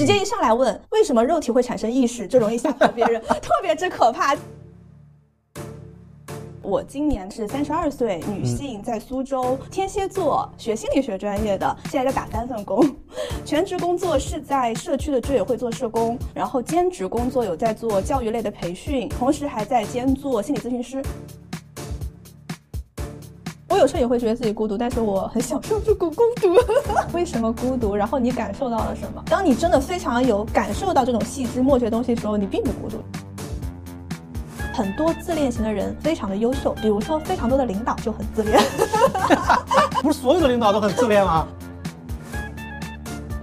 [0.00, 4.34] 直接一上来问为什么肉体会产生意识，这容易吓跑别人， 特别之可怕。
[6.62, 12.82] 我今年是三十二岁，女性，在苏州，天蝎座，学心理学专业的，现在在打三份工，
[13.44, 21.02] 全职工作是在社区的居委会做社工，然后兼职工作有在做教育类的培训，同时还在兼做心理咨询师。
[23.70, 26.56] 我有时候也会觉得自己孤独，但是我很享受这个孤独。
[27.16, 27.94] 为什么孤独？
[27.94, 29.22] 然后你感受到了什么？
[29.26, 32.96] 当你真的非常有感受到这种细枝末节东西的时候，你并不孤独。
[34.74, 38.60] 很多自恋型的人非常的优秀，比如说非常多的领导就很自恋。
[40.02, 41.46] 不是所有的领导都很自恋吗？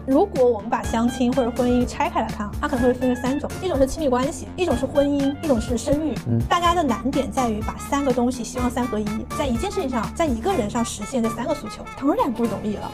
[0.07, 6.15] 如果我们把相亲或者婚姻拆开来看，它可能会分为三种：一种是亲密关系，一种是婚姻，一种是生育。
[6.29, 9.05] 嗯，大家的难点在于把三个东西希望三合一，
[9.37, 12.89] 在一件事情上，在一个人上实现这三个诉求，当然不容易了。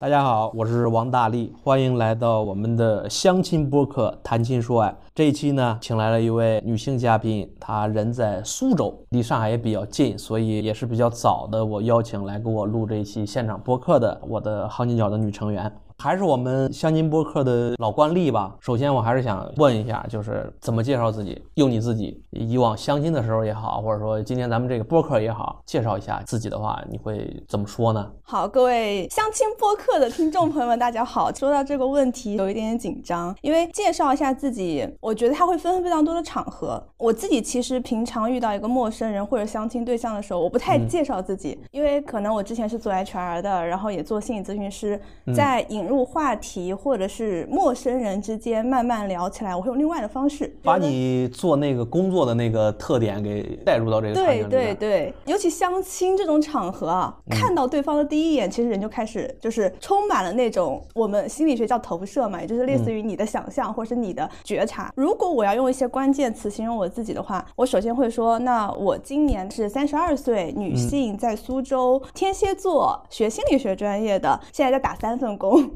[0.00, 4.88] 大家好，我是王大力，欢迎来到我们的相亲播客《谈情说爱》。
[5.14, 11.62] 这一期呢，请来了一位女性嘉宾，她人在苏州，离上海也比较近，所以也是比较早的。
[11.62, 15.70] 我邀请来给我录这一期现场播客的我的行情角的女成员。
[16.00, 18.56] 还是我们相亲播客的老惯例吧。
[18.58, 21.38] 首先，我还是想问一下，就是怎么介绍自己？
[21.56, 28.10] 用你自己以往相亲的时候也好，或者说今天咱们这个播客也好，介绍一下自己的话，你会怎么说呢？
[28.22, 31.30] 好，各位相亲播客的听众朋友们，大家好。
[31.34, 36.82] 说到这个问题，有一点点紧张，因为介绍一下自己，我觉得它会分非常多的场合。
[36.96, 44.98] 我自己其实平常遇到一个陌生人或者相亲对象的时候，我不太介绍自己，因为可能我之前是做 HR 的，然后也做心理咨询师，
[45.36, 45.89] 在引。
[45.90, 64.92] 入话题或者是陌生人之间慢慢聊起来，我会用另外的方式把你做那个工作的那个特点给带入到这个对对对，尤其相亲这种场合啊，看到对方的第一眼，其实人就开始就是充满了那种我们心理学叫投射嘛，也就是类似于你的想象或者是你的觉察。
[64.94, 75.68] 如果我要用一些关键词形容我自己的话，我首先会说，那我今年是三十二岁，女性，在苏州，天蝎座，学心理学专业的，现在在打三份工。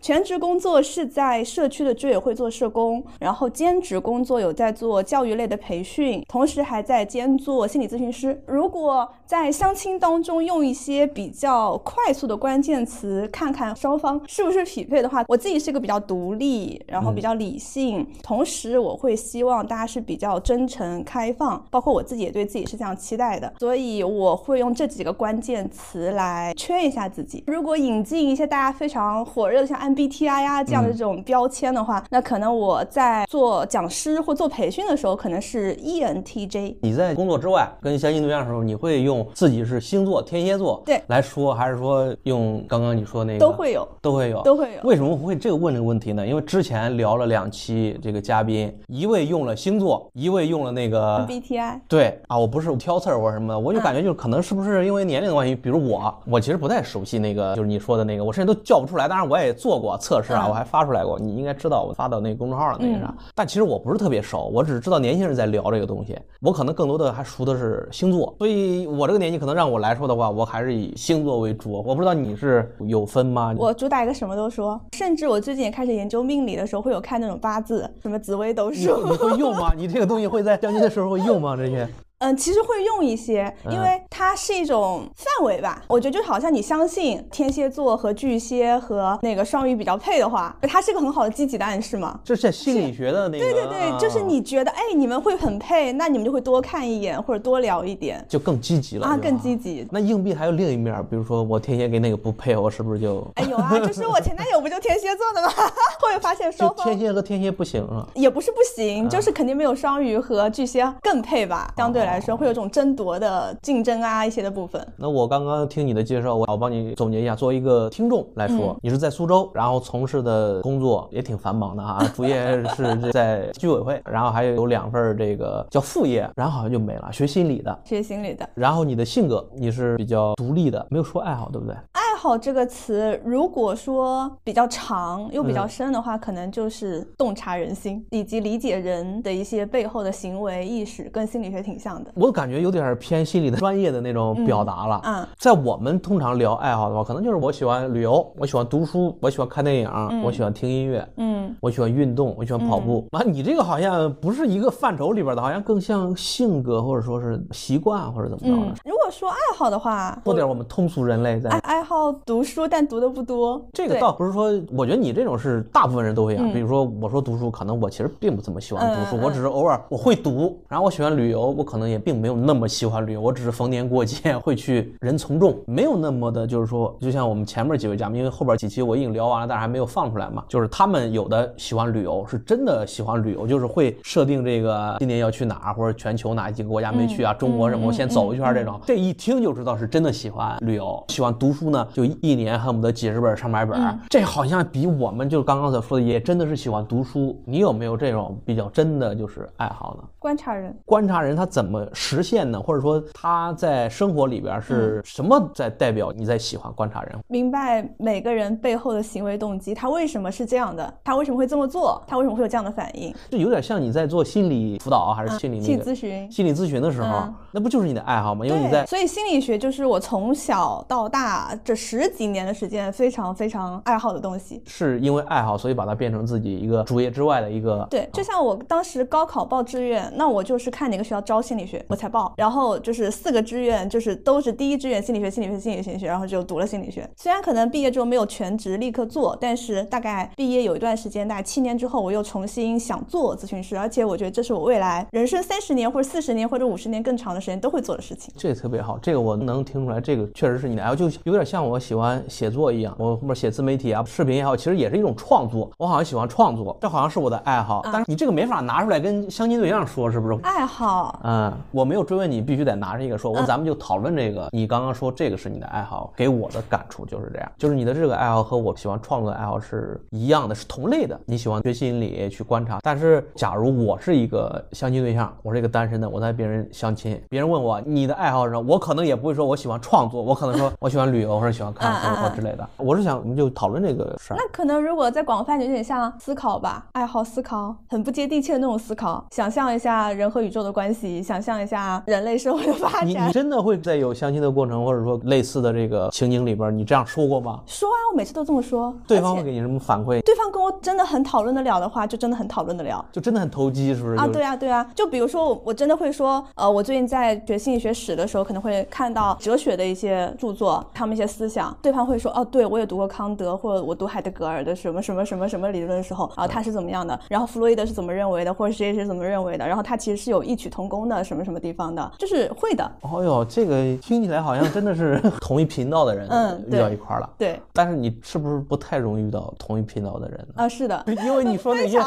[0.00, 8.42] 全职工作是在社区的居委会做社工，然后兼职工作有在做教育类的培训，同时还在兼做心理咨询师。
[8.46, 27.42] 如果在相亲当中用一些比较快速的关键词，看看双方是不是匹配的话，我自己是一个比较独立，然后比较理性，同时我会希望大家是比较真诚、开放，包括我自己也对自己是这样期待的，所以我会用这几个关键词来圈一下自己。
[27.46, 29.46] 如果引进一些大家非常火。
[29.46, 36.76] 热的像 MBTI 呀这样的这种标签的话，那可能我在做讲师或做培训的时候，可能是 ENTJ。
[36.80, 44.80] 你在工作之外跟相亲对象的时候，你会用自己是星座天蝎座对来说，还是说用刚刚你说那个都会有都会有都会有？
[44.82, 46.26] 为什么会这个问这个问题呢？
[46.26, 51.80] 因为之前聊了两期，这个嘉宾一位用了星座，一位用了那个 MBTI。
[51.86, 59.06] 对啊，我不是挑刺儿或者什么的，我就感觉就是可能是不是因为年龄的关系，比如我，我其实不太熟悉那个就是你说的那个，我甚至都叫不出来。
[59.06, 59.36] 当然我。
[59.36, 63.14] 我也做过测试啊，我还发出来过，你应该知道我发到那个公众号了那个啥。
[63.34, 66.18] 但其实我不是特别熟，我只知道年轻人在聊这个东西。
[66.40, 71.70] 我可能更多的还熟的是星座，所以我这个年纪可能让我来说的话，我还是以星座为主。
[71.84, 73.54] 我不知道你是有分吗？
[73.58, 79.04] 我主打一个什么都说，甚至我最近也开始研究命理的时候，会有看那种八字，什么紫微斗数。
[79.04, 79.74] 你会用吗？
[79.76, 81.54] 你这个东西会在相亲的时候会用吗？
[81.54, 81.86] 这些？
[82.20, 85.82] 嗯，其实会用一些，因为它是一种范围吧。
[85.86, 92.18] 我觉得就好像你相信天蝎座和巨蟹和那个双鱼比较配的话，它是个很好的积极的暗示嘛。
[92.24, 93.44] 这是心理学的那个。
[93.44, 99.86] 对对对，就是你觉得哎，你们会很配，那你们就会多看一眼或者多聊一点，就更积极了啊，更积极。
[99.90, 103.30] 那硬币还有另一面，比如说我天蝎跟那个不配，我是不是就？
[103.34, 105.52] 哎有啊，就是我前男友不就天蝎座的吗？
[106.00, 108.08] 会发现 双方天蝎和天蝎不行啊？
[108.14, 111.70] 也不是不行，就是肯定没有双鱼和巨蟹更配吧？
[111.76, 112.96] 相对来说会有种争。
[112.96, 114.84] 夺的竞争啊，一些的部分。
[114.96, 117.36] 那我刚刚听你的介绍，我我帮你总结一下。
[117.36, 128.48] 作为一个听众来说，你是在苏州，然后从事的工作也挺繁忙的啊， 主业是在居委会，然后还有有两份这个叫副业，然后好像就没了，学心理的，学心理的。
[128.54, 131.76] 然后你的性格，你是比较独立的，没有说爱好，对不对？
[132.16, 142.10] 爱好这个词，如果说比较长又比较深的话，可能就是洞察人心以及理解人的一些背后的行为意识，跟心理学挺像的。
[142.14, 142.82] 我感觉有点。
[142.82, 145.00] 点偏心理的专业的那种表达了。
[145.04, 149.90] 嗯，在我们通常聊爱好的话，可能就是我喜欢旅游，我喜欢读书，我喜欢看电影，
[150.22, 153.06] 我喜欢听音乐，嗯，我喜欢运动，我喜欢跑步。
[153.10, 158.74] 啊，你这个好像不是一个范畴里边的，好像更像性格或者说是习惯或者怎么着的。
[158.84, 163.64] 如果说爱好的话，说点我们通俗人类在爱爱好读书，但读的不多。
[163.72, 166.42] 这个倒不是说，我觉得你这种是大部分人都会啊。
[166.44, 166.52] 嗯。
[166.52, 197.42] 比如说，我说读书，可能我其实并不怎么喜欢读书，我只是偶尔我会读，然后我喜欢旅游，我可能也并没有那么喜欢旅游，我只是逢年过节会去人从众，没有那么的，就是说，就像我们前面几位嘉宾，因为后边几期我已经聊完了，但是还没有放出来嘛，就是他们有的喜欢旅游，是真的喜欢旅游，就是会设定这个今年要去哪儿，或者全球哪几个国家没去啊，中国什么我先走一圈这种，这一听就知道是真的喜欢旅游，喜欢读书呢，就一年恨不得几十本上百本儿，这好像比我们就刚刚所说的，也真的是喜欢读书。
[197.46, 200.06] 你有没有这种比较真的就是爱好呢？
[200.18, 202.60] 观察人，观察人他怎么实现呢？
[202.60, 207.16] 或者说他在生活里边是什么在代表你在喜欢观察人？
[207.28, 213.14] 明白每个人背后的行为动机，他为什么是这样的，他为什么会这么做，他为什么会有这样的反应。
[213.30, 216.30] 这有点像你在做心理辅导啊还是心理心理咨询。
[216.30, 218.44] 心理咨询的时候嗯，那不就是你的爱好吗？
[218.44, 224.60] 因为你，在所以心理学就是我从小到大这十几年的时间非常非常爱好的东西。
[224.66, 232.32] 是因为爱好，所以把它变成自己一个主业之外的一个对，就像我当时高考报志愿，那我就是看哪个学校招心理学，我才报。
[232.36, 237.08] 然后就是四个志愿，就是都是第一志愿心理学、心理学、心理学、心理学，然后就读了心理学。
[237.16, 248.34] 虽然可能毕业之后没有全职立刻做，但是大概毕业有一段时间，大概七年之后，我又重新想做咨询师，而且我觉得这是我未来人生三十年或者四十年或者五十年更长的时间都会做的事情。
[248.36, 252.94] 这个特别好，这个我能听出来，这个确实是你的爱好，就有点像我喜欢写作一样。
[252.98, 255.70] 我后面写自媒体啊、视频也好，其实也是一种创作。
[255.78, 257.82] 我好像喜欢创作，这好像是我的爱好。
[257.84, 260.38] 但是你这个没法拿出来跟相亲对象说，是不是？
[260.42, 263.30] 爱好，嗯，我没有追问你，必须得拿着一个说。
[263.30, 264.48] 我咱们就讨论这个。
[264.52, 271.18] 你刚刚说这个是你的爱好，给我的感触就是这样，就是你的这个爱好和我喜欢创作的爱好是一样的，是同类的。
[271.26, 282.68] 你喜欢学心理去观察，但是假如我是一个相亲对象，我是一个单身的，我在别人相亲，别人问我你的爱好是什么，我可能也不会说我喜欢创作，我可能说 我喜欢旅游或者喜欢看嗯嗯书或之类的。
[282.76, 284.36] 我是想，我们就讨论这个事儿。
[284.36, 293.32] 那可能如果再广泛点，有点像思考吧，爱好思考，很不接地气的那种思考，想象一下人和宇宙的关系，想象一下人类社会的发展你你。
[293.32, 297.60] 真的会在有相亲的过程，或者说类似的这个情景里边，你这样说过吗？
[297.66, 298.94] 说啊，我每次都这么说。
[299.06, 300.20] 对方会给你什么反馈？
[300.22, 303.04] 对方跟我真的很讨论得了的话，就真的很讨论得了。
[303.12, 304.16] 就真的很投机，是不是？
[304.16, 327.30] 啊，对啊，对啊，就比如说我，我真的会说，呃，我最近在学心理学史的时候，可能会看到哲学的一些著作，他们一些思想，对方会说，哦，对我也读过康德，或者我读海德格尔的什么什么什么什么理论的时候，啊，他是怎么样的，然后弗洛伊德是怎么认为的，或者谁谁是怎么认为的，然后他其实是有异曲同工的，什么什么地方的，就是会的，哦哟，这个听起来好像真的是 同一频道的人嗯遇到一块儿了。
[327.38, 330.64] 对，但是你是不是不太容易遇到同一频道的人呢？
[330.64, 331.98] 啊，是的， 因为你说那些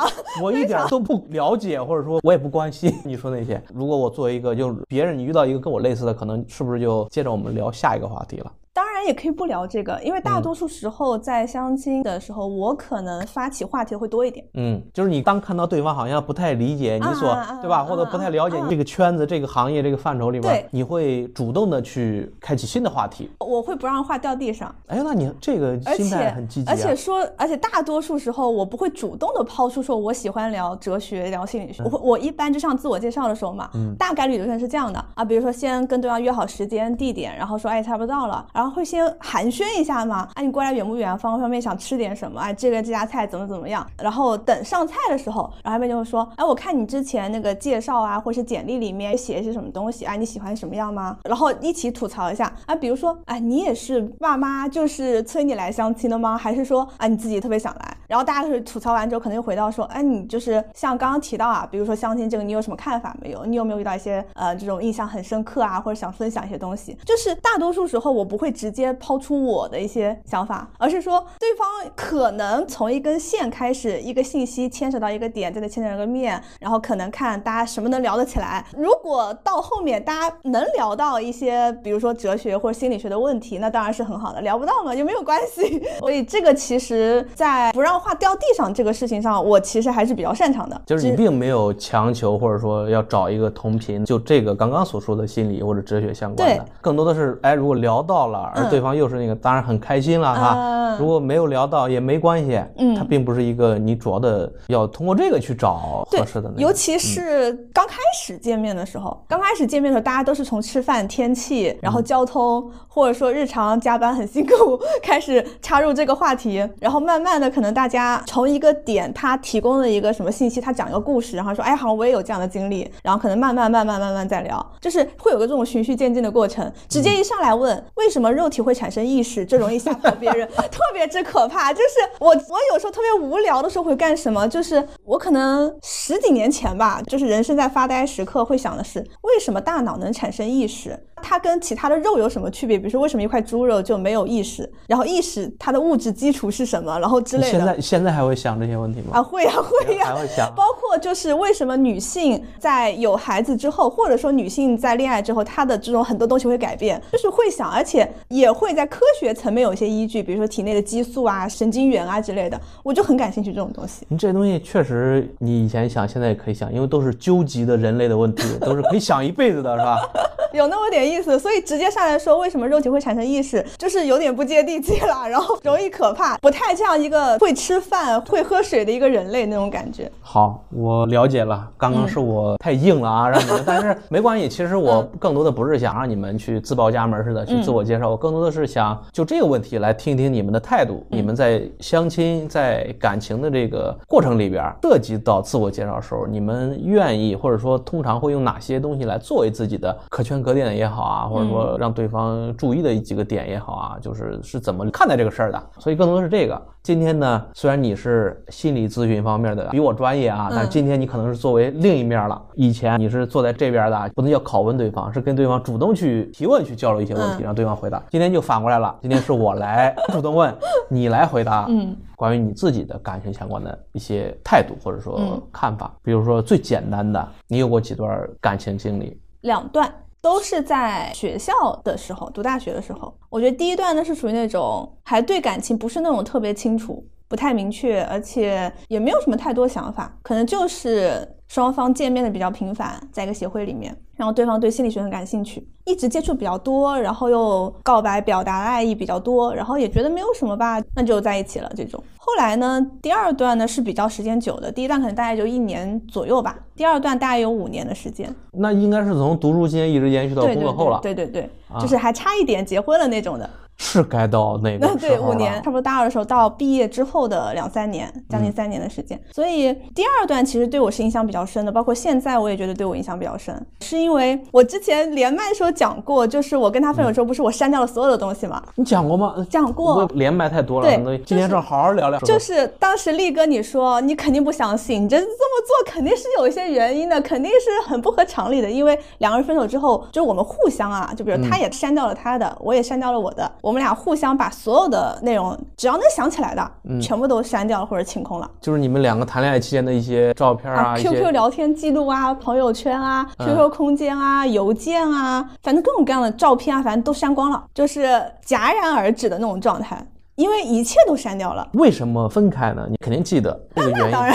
[0.42, 3.62] 我一点都不了解，或者说我也不关心你说那些。
[3.74, 8.52] 如果我作为一个就是别人，你遇到一个跟我类似的，可能是不是就接着我们聊下一个话题了？
[9.00, 14.46] 当然也可以不聊这个，因为嗯大多数时候在相亲的时候，我可能发起话题的会多一点。
[14.56, 23.32] 嗯，就是你当看到对方好像不太理解你所，对吧，啊或者不太了解啊你这个圈子、这个行业、这个范畴里边，你会主动的去开启新的话题。
[23.40, 26.74] 我会不让话掉地上，哎，那你这个心态很积极啊。
[26.74, 31.84] 而且说，而且大多数时候我不会主动的抛出说我喜欢聊哲学、聊心理嗯学。
[31.86, 41.16] 我会我一般就像自我介绍的时候嘛，大概率流程是这样的啊，比如说先跟对方约好时间地点，然后说哎差不多到了，然后会先寒暄一下嘛，哎你过来远不远？
[41.20, 41.62] 方不方便？
[41.62, 42.42] 想吃点什么？
[42.42, 43.86] 哎这个这家菜怎么怎么样？
[44.02, 51.18] 然后等上菜的时候，然后那边就会说，哎我看你之前那个介绍啊，或是简历里面写一些什么东西，哎你喜欢什么样吗？
[51.26, 56.38] 然后一起吐槽一下啊，比如说哎你也是爸妈就是催你来相亲的吗？
[56.38, 57.98] 还是说啊你自己特别想来？
[58.08, 63.46] 然后大家就是吐槽完之后，可能又回到说，哎你就是像刚刚提到啊，比如说相亲这个，你有什么看法没有？
[63.46, 66.98] 你有没有遇到一些呃这种印象很深刻啊，或者想分享一些东西？
[67.06, 78.66] 就是大多数时候我不会直接抛出我的一些想法，而是说对方可能从一根线开始，一个信息牵扯到一个点，再牵扯到一个面，然后可能看大家什么能聊得起来。
[78.76, 84.42] 如果到后面大家能聊到一些，比如说哲学或者心理学的问题，那当然是很好的。
[84.42, 85.84] 聊不到嘛，就没有关系。
[86.00, 90.82] 所以这个其实，在不让话掉地上这个事情上，我其实还是比较擅长的。
[90.86, 100.56] 就是你并没有强求，或者说要找一个同频，就这个刚刚所说的心理或者哲学相关的，更多的是，哎，如果聊到了，而嗯对方又是那个，当然很开心了哈。
[100.58, 106.52] 嗯如果没有聊到也没关系，嗯它并不是一个你主要的要通过这个去找合适的。
[106.58, 126.70] 尤其是刚开始见面的时候，刚开始见面的时候，大家都是从吃饭、天气，然后交通，或者说日常加班很辛苦开始插入这个话题，然后慢慢的可能大家从一个点，他提供了一个什么信息，他讲一个故事，然后说，哎，好像我也有这样的经历，然后可能慢慢慢慢慢慢再聊，就是会有个这种循序渐进的过程。
[126.90, 131.72] 直接一上来问为什么肉体会产生意识，这容易吓跑别人， 特别之可怕。
[131.74, 134.48] 就是我我有时候特别无聊的时候会干什么？
[134.48, 140.98] 就是我可能十几年前吧，就是人生在发呆时刻会想的是，为什么大脑能产生意识？
[141.22, 142.78] 它跟其他的肉有什么区别？
[142.78, 144.72] 比如说，为什么一块猪肉就没有意识？
[144.88, 146.98] 然后意识它的物质基础是什么？
[146.98, 147.50] 然后之类的。
[147.52, 149.08] 现在现在还会想这些问题吗？
[149.16, 150.50] 啊，会呀，会呀，还会想。
[150.56, 164.06] 包括就是为什么女性在有孩子之后，或者说女性在恋爱之后，她的这种很多东西会改变，就是会想，而且也会在科学层面有一些依据，比如说体内的激素啊、神经元啊之类的，我就很感兴趣这种东西。
[164.10, 169.98] 你这些东西确实，你以前想，现在也可以想，因为都是究极的人类的问题，都是可以想一辈子的，是吧？
[170.52, 180.12] 有那么点意思，所以直接上来说为什么肉体会产生意识，就是有点不接地气了，然后容易可怕，不太像一个会吃饭、会喝水的一个人类那种感觉。
[180.22, 181.70] 好，我了解了。
[181.78, 184.50] 刚刚是我太硬了啊，让你们，但是没关系。
[184.50, 191.06] 其实我更多的不是想让你们去自报家门似的去自我介绍，我更多的是想就这个问题来听听你们的态度。
[191.10, 205.70] 你们在相亲、在感情的这个过程里边，涉及到自我介绍的时候，你们愿意或者说通常会用哪些东西来作为自己的可圈可点也好啊，或者说让对方注意的几个点也好啊，就是是怎么看待这个事儿的。
[205.80, 206.62] 所以更多的是这个。
[206.82, 212.42] 今天呢，虽然你是心理咨询方面的，比我专业啊，但是今天你可能是作为另一面了。
[212.56, 218.02] 以前你是坐在这边的，不能叫拷问对方，是跟对方主动去提问、去交流一些问题，让对方回答。
[218.10, 220.56] 今天就反过来了，今天是我来 主动问，
[220.90, 221.66] 你来回答。
[221.70, 229.20] 嗯，关于你自己的感情相关的一些态度或者说看法，比如说最简单的，你有过几段感情经历？
[229.42, 229.94] 两段。
[230.22, 243.96] 都是在学校的时候，读大学的时候，我觉得第一段呢是属于那种还对感情不是那种特别清楚、不太明确，而且也没有什么太多想法，可能就是双方见面的比较频繁，在一个协会里面。
[244.18, 251.72] 然后对方对心理学很感兴趣，一直接触比较多，然后又告白表达爱意比较多，然后也觉得没有什么吧，那就在一起了。
[251.74, 258.30] 这种后来呢，第二段呢是比较时间久的，第一段可能大概就一年左右吧，第二段大概有五年的时间。
[258.52, 261.00] 那应该是从读书期间一直延续到工作后了。
[261.02, 263.50] 对对对，就是还差一点结婚了那种的。
[263.80, 269.20] 是该到那个 对五年，差不多大二的时候到毕业之后的两三年，将近三年的时间。
[269.32, 278.62] 所以第二段其实对我是印象比较深的，包括现在我也觉得对我印象比较深，是因为我之前连麦的时候讲过，就是我跟他分手之后，不是我删掉了所有的东西吗？
[278.76, 279.34] 你讲过吗？
[279.50, 280.06] 讲过。
[280.14, 282.20] 连麦太多了，对，今天正好好聊聊。
[282.20, 294.50] 就是当时力哥你说你肯定不相信，你这这么做肯定是有一些原因的，肯定是很不合常理的，因为两个人分手之后，就是我们互相啊，就比如他也删掉了他的，我也删掉了我的，我们俩互相把。
[294.50, 298.50] 所有的内容，只要能想起来的，全部都删掉了或者清空了。
[298.60, 308.02] 就是你们两个谈恋爱期间的一些照片啊，QQ 聊天记录啊，朋友圈啊，QQ 空间啊，邮件啊，反正各种各样的照片啊，反正都删光了，就是
[308.44, 310.04] 戛然而止的那种状态。
[310.40, 312.88] 因为一切都删掉了，为什么分开呢？
[312.90, 314.12] 你肯定记得这个原因。
[314.12, 314.34] 当然，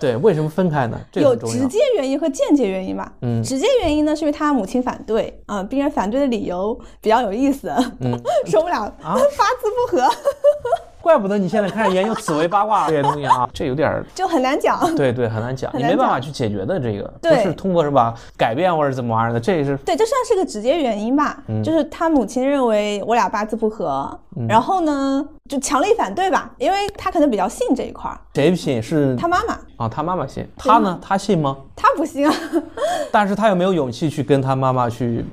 [0.00, 0.98] 对，为什么分开呢？
[1.12, 3.12] 有直接原因和间接原因吧。
[3.20, 7.70] 嗯，直接原因呢，是因为他母亲反对啊，并且反对的理由比较有意思，
[8.48, 10.08] 说不了啊， 八字不合。
[11.02, 14.78] 怪不得你现在开始研究紫薇八卦这些东西啊， 这有点就很难讲。
[14.94, 18.14] 对对，很难讲，你没办法去解决的这个，不是通过是吧？
[18.38, 21.42] 改变或者怎么玩意儿的，这是对，这算是个直接原因吧。
[21.62, 24.18] 就是他母亲认为我俩八字不合，
[24.48, 28.16] 然后呢就强力反对吧，因为他可能比较信这一块儿。
[28.34, 28.80] 谁信？
[28.80, 30.48] 是他妈妈啊，他妈妈信。
[30.56, 30.98] 他呢？
[31.02, 31.56] 他信吗？
[31.74, 32.34] 他不信啊。
[33.10, 35.24] 但是他有没有勇气去跟他妈妈去？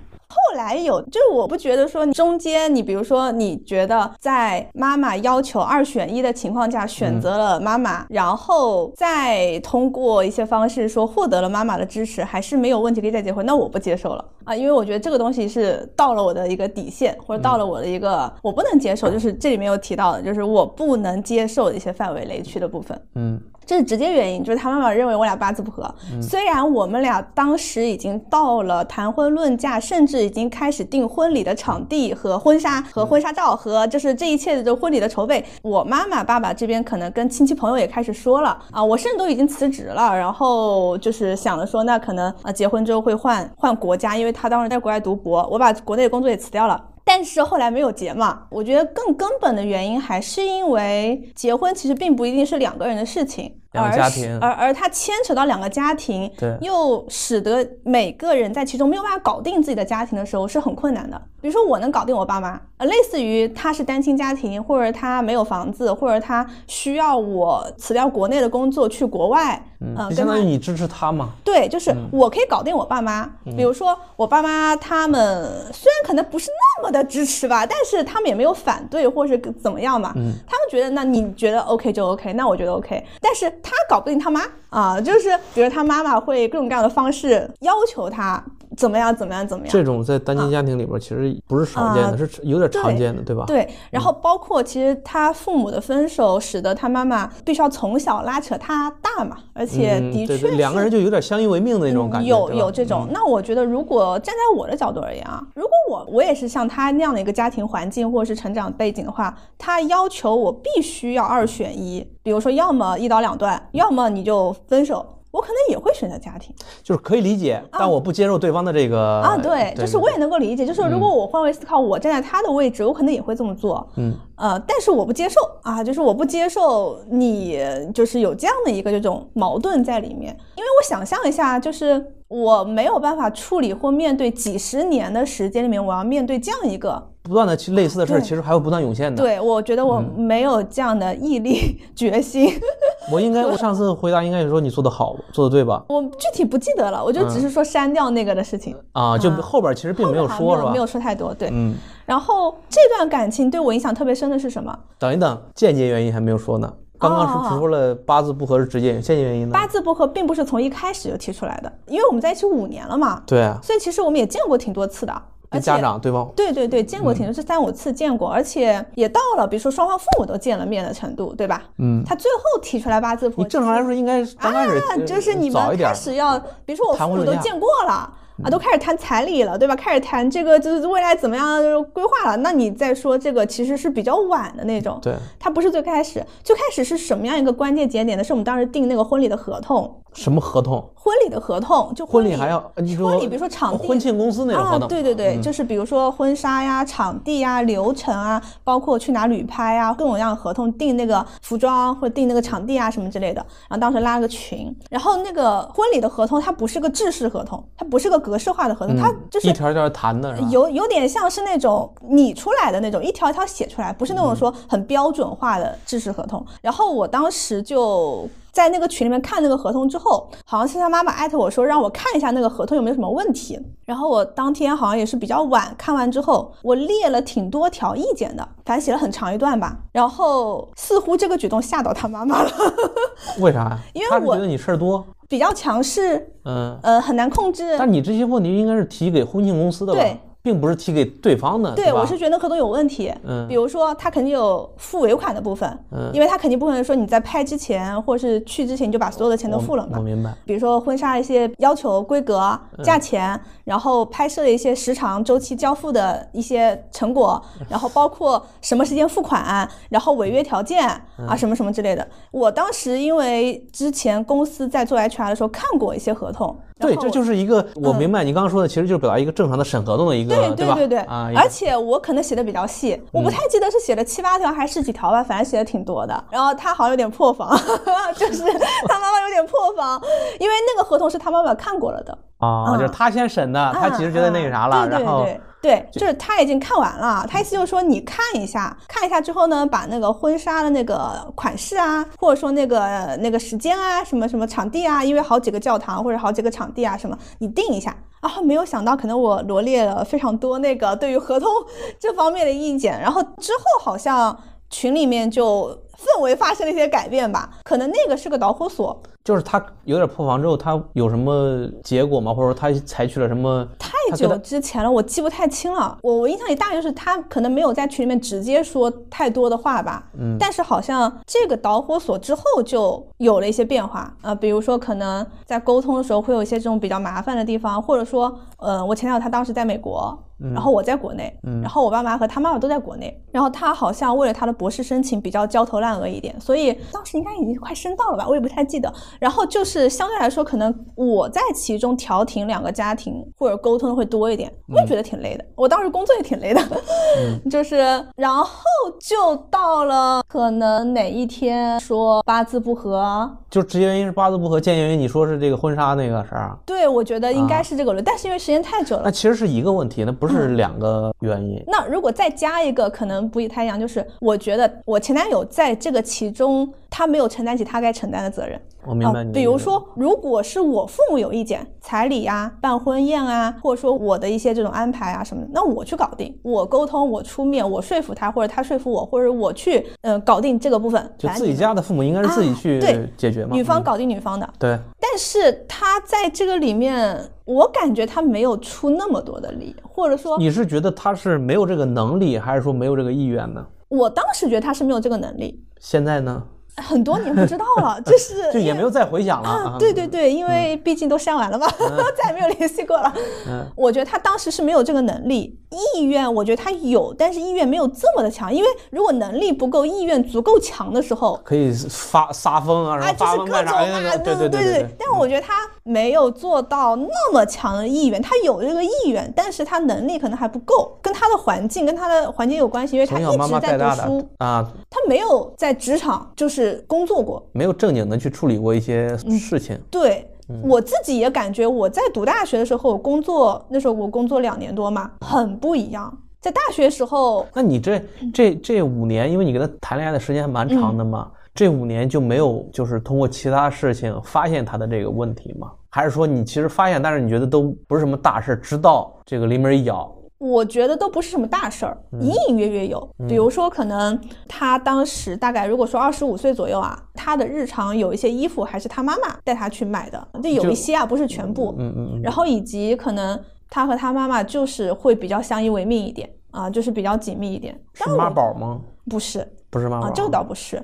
[0.60, 14.26] 后来有，就是我不觉得说你中间，你比如说你觉得在妈妈要求二选一的情况下选择了妈妈，然后再通过一些方式说获得了妈妈的支持，还是没有问题可以再结婚，那我不接受了。
[14.44, 23.40] 啊，因为我觉得这个东西是到了我的一个底线，或者到了我的一个我不能接受，就是这里面有提到的，就是我不能接受的一些范围雷区的部分，嗯。
[23.70, 25.94] 这是直接原因，就是他妈妈认为我俩八字不合。
[26.20, 35.46] 虽然我们俩当时已经到了谈婚论嫁，甚至已经开始订婚礼的场地和婚纱和婚纱照和就是这一切的婚礼的筹备。
[35.62, 46.84] 我妈妈爸爸这边可能跟亲戚朋友也开始说了啊，我甚至都已经辞职了，然后就是想着说，那可能啊结婚之后会换换国家，因为他当时在国外读博，我把国内的工作也辞掉了。
[47.12, 61.20] 但是后来没有结嘛，我觉得更根本的原因还是因为结婚其实并不一定是两个人的事情，两个家庭，而而它牵扯到两个家庭，对，又使得每个人在其中没有办法搞定自己的家庭的时候是很困难的。
[61.42, 71.30] 比如说我能搞定我爸妈，呃，类似于他是单亲家庭，或者他没有房子，或者他需要我辞掉国内的工作去国外，嗯、相当于你支持他嘛。
[71.42, 73.26] 对，就是我可以搞定我爸妈。
[73.56, 80.12] 比如说我爸妈他们虽然可能不是那么的支持吧，但是他们也没有反对或是怎么样嘛。
[80.14, 80.20] 他
[80.58, 83.04] 们觉得那你觉得 OK 就 OK，那我觉得 OK。
[83.22, 88.44] 但是他搞不定他妈啊，就是比如他妈妈会各种各样的方式要求他
[88.78, 89.72] 怎么样怎么样怎么样。
[89.72, 93.46] 这种在单亲家庭里边其实不是少见的，啊是有点常见的，对吧？
[93.46, 119.38] 对，然后包括其实他父母的分手，使得他妈妈必须要从小拉扯他大嘛，而且嗯，的确两个人就有点相依为命的那种感觉，有有这种，那我觉得如果站在我的角度而言啊，如果我我也是像他那样的一个家庭环境或者是成长背景的话，他要求我必须要二选一，比如说要么一刀两断，要么你就分手，我可能也会选择家庭就是可以理解，但我不接受对方的这个啊。
[119.38, 123.88] 对，就是我也能够理解，就是如果我换位思考，我站在他的位置，我可能也会这么做。
[123.98, 127.60] 嗯，呃，但是我不接受啊，就是我不接受你
[127.94, 142.52] 就是有这样的一个这种矛盾在里面，因为我想象一下，就是我没有办法处理或面对几十年的时间里面，我要面对这样一个，不断的去类似的事儿，其实还会不断涌现的。，对我觉得我没有这样的毅力 决心，
[143.12, 145.84] 我应该，我上次回答应该是说你做的好，做的对吧？
[145.90, 151.50] 我具体不记得了，我就只是说删掉那个的事情，啊，就后边其实并没有说，是吧没有说太多，对。
[151.52, 154.78] 嗯，然后这段感情对我影响特别深的是什么？
[154.98, 156.74] 等一等，间接原因还没有说呢。
[156.98, 159.54] 刚刚是只说了八字不合是直接原因，间接原因呢？
[159.54, 171.64] 八字不合并不是从一开始就提出来的，因为我们在一起五年了嘛，对啊，所以其实我们也见过挺多次的，跟家长对吗对对对，见过嗯挺多，是三五次见过，而且也到了比如说双方父母都见了面的程度，对吧？
[171.78, 178.14] 嗯，他最后提出来八字谱，你正常来说应该是刚开始啊，就是你们开始要，比如说我父母都见过了。
[178.44, 179.76] 啊，都开始谈彩礼了，对吧？
[179.76, 182.38] 开始谈这个就是未来怎么样的规划了。
[182.38, 186.26] 那你再说这个其实是比较晚的那种，对它不是最开始。
[186.44, 188.24] 最开始是什么样一个关键节点呢？
[188.24, 190.90] 是我们当时订那个婚礼的合同，什么合同？
[191.02, 203.44] 婚礼的合同就礼婚礼还要你说婚礼，比如说场地、婚庆公司那种合啊，同，对对对，就是比如说婚纱呀、场地呀、流程啊，包括去哪旅拍啊，各种各样的合同，订那个服装或者订那个场地啊什么之类的。
[203.70, 210.38] 然后当时拉了个群，然后那个婚礼的合同它不是个制式合同，它不是个格式化的合同，它就是嗯一条一条谈的？
[210.50, 216.46] 有有点像是那种拟出来的那种，一条一条写出来，不是那种说很标准化的制式合同。
[216.62, 223.60] 然后我当时就在那个群里面看那个合同之后，好像是他妈妈艾特我说让我看一下那个合同有没有什么问题。
[223.86, 229.76] 然后我当天好像也是比较晚看完之后，我列了挺多条意见的，反正写了很长一段吧。
[229.92, 232.52] 然后似乎这个举动吓到他妈妈了，
[233.40, 233.80] 为啥呀？
[233.94, 237.78] 因为我觉得你事儿多，比较强势，嗯，呃，很难控制。
[237.78, 240.18] 但你这些问题应该是提给婚庆公司的吧对？
[240.42, 243.14] 并不是提给对方的，对，我是觉得合同有问题。
[243.26, 249.98] 嗯比如说他肯定有付尾款的部分，嗯因为他肯定不可能说你在拍之前或是去之前你就把所有的钱都付了嘛。
[249.98, 250.34] 我明白。
[250.46, 262.08] 比如说婚纱一些要求、规格、嗯价钱，然后拍摄的一些时长、周期、交付的一些成果， 然后包括什么时间付款，然后违约条件嗯啊，什么什么之类的。
[262.32, 270.56] 我当时因为之前公司在做 HR 的时候看过一些合同，对，这就是一个我明白你刚刚说的，其实就是表达一个正常的审合同的一个，对？
[270.56, 276.24] 对对对，啊，而且我可能写的比较细，我不太记得是写了七八条还是十几条吧，反正写的挺多的。
[276.32, 277.50] 然后他好像有点破防，
[278.16, 278.44] 就是
[278.88, 280.02] 他妈妈有点破防，
[280.40, 285.42] 因为那个合同是他妈妈看过了的，啊，就是他先审的，他其实觉得那个啥了，然后对对对，
[285.92, 297.96] 就是他已经看完了，他意思就是说你看一下，看一下之后呢，把那个婚纱的那个款式啊，或者说那个呃那个时间啊，什么什么场地啊，因为好几个教堂或者好几个场地啊，什么你定一下。
[298.22, 301.50] 然后没有想到，可能我罗列了非常多那个对于合同
[302.00, 304.38] 这方面的意见，然后之后好像
[304.70, 312.34] 群里面就氛围发生了一些改变吧，可能那个是个导火索，就是他有点破防之后，他有什么结果吗？
[312.34, 313.68] 或者说他采取了什么？
[313.78, 315.98] 太久之前了，我记不太清了。
[316.02, 330.18] 我我印象里大概就是他可能没有在群里面直接说太多的话吧，嗯，但是好像这个导火索之后就有了一些变化，呃，比如说可能在沟通的时候会有一些这种比较麻烦的地方，或者说，呃，我前男友他当时在美国。
[330.54, 338.92] 然后我在国内，然后我爸妈和他妈妈都在国内，然后他好像为了他的博士申请比较焦头烂额一点，所以当时应该已经快申到了吧，我也不太记得。
[339.20, 345.46] 然后就是相对来说，可能我在其中调停两个家庭或者沟通的会多一点，我也觉得挺累的。
[345.56, 346.62] 我当时工作也挺累的，
[347.52, 347.78] 就是
[348.16, 348.64] 然后
[349.00, 356.58] 就到了可能哪一天说八字不合，就直接原因是八字不合，间接原因你说是这个婚纱那个事儿啊？
[356.66, 361.62] 对我觉得应该是这个轮，但是因为时间太久了那，其实是一个问题，那不是两个原因。
[361.68, 368.60] 那如果再加一个，可能不太一样，就是我觉得我前男友在这个其中，他没有承担起他该承担的责任。
[368.86, 381.14] 我明白啊你比如说，如果是我父母有意见，彩礼啊、办婚宴啊，或者说我的一些这种安排啊什么的，那我去搞定，我沟通，我出面，我说服他，或者他说服我，或者我去呃搞定这个部分。
[381.18, 383.50] 就自己家的父母应该是自己啊去对解决嘛。
[383.52, 393.66] 嗯女方搞定女方的，对，但是他在这个里面，我感觉他没有出那么多的力，或者说，你是觉得他是没有这个能力，还是说没有这个意愿呢？
[393.90, 395.62] 我当时觉得他是没有这个能力。
[395.80, 396.44] 现在呢，
[396.82, 401.68] 很多年不知道了， 就是就也没有再回想了啊，对对对，因为毕竟都删完了嘛，
[402.18, 403.14] 再也没有联系过了。
[403.48, 405.58] 嗯我觉得他当时是没有这个能力，
[405.96, 408.54] 意愿我觉得他有，但是意愿没有这么的强。
[408.54, 414.96] 因为如果能力不够，意愿足够强的时候，可以发撒疯啊，然啊，后发就是各种疯干啥的那啊，个，对对对对。
[414.98, 427.46] 但我觉得他没有做到那么强的意愿，他有这个意愿，但是他能力可能还不够，跟他的环境跟他的环境有关系，因为他一直在读书的，啊，他没有在职场就是工作过。
[427.52, 429.80] 没有正经的去处理过一些嗯事情。
[429.90, 430.26] 对。
[430.64, 436.12] 我自己也感觉，我在读大学的时候，工作那时候我工作两年多嘛，很不一样。
[436.42, 438.02] 在大学时候，那你这
[438.34, 445.72] 这这五年，因为你跟他谈恋爱的时间还蛮长的嘛，这五年就没有就是通过其他事情发现他的这个问题吗？
[445.90, 453.08] 还是说你其实发现，但是你觉得都不是什么大事，直到这个临门一脚，我觉得都不是什么大事儿，隐隐约约有。
[453.28, 461.76] 比如说，可能他当时大概如果说二十五岁左右啊，他的日常有一些衣服还是他妈妈带他去买的，这有一些啊，不是全部。
[461.78, 463.38] 嗯嗯嗯，然后以及可能
[463.70, 467.78] 他和他妈妈就是会比较相依为命一点啊，就是比较紧密一点。
[467.94, 468.80] 是妈宝吗？
[469.10, 470.82] 不是，不是妈妈啊，这个倒不是，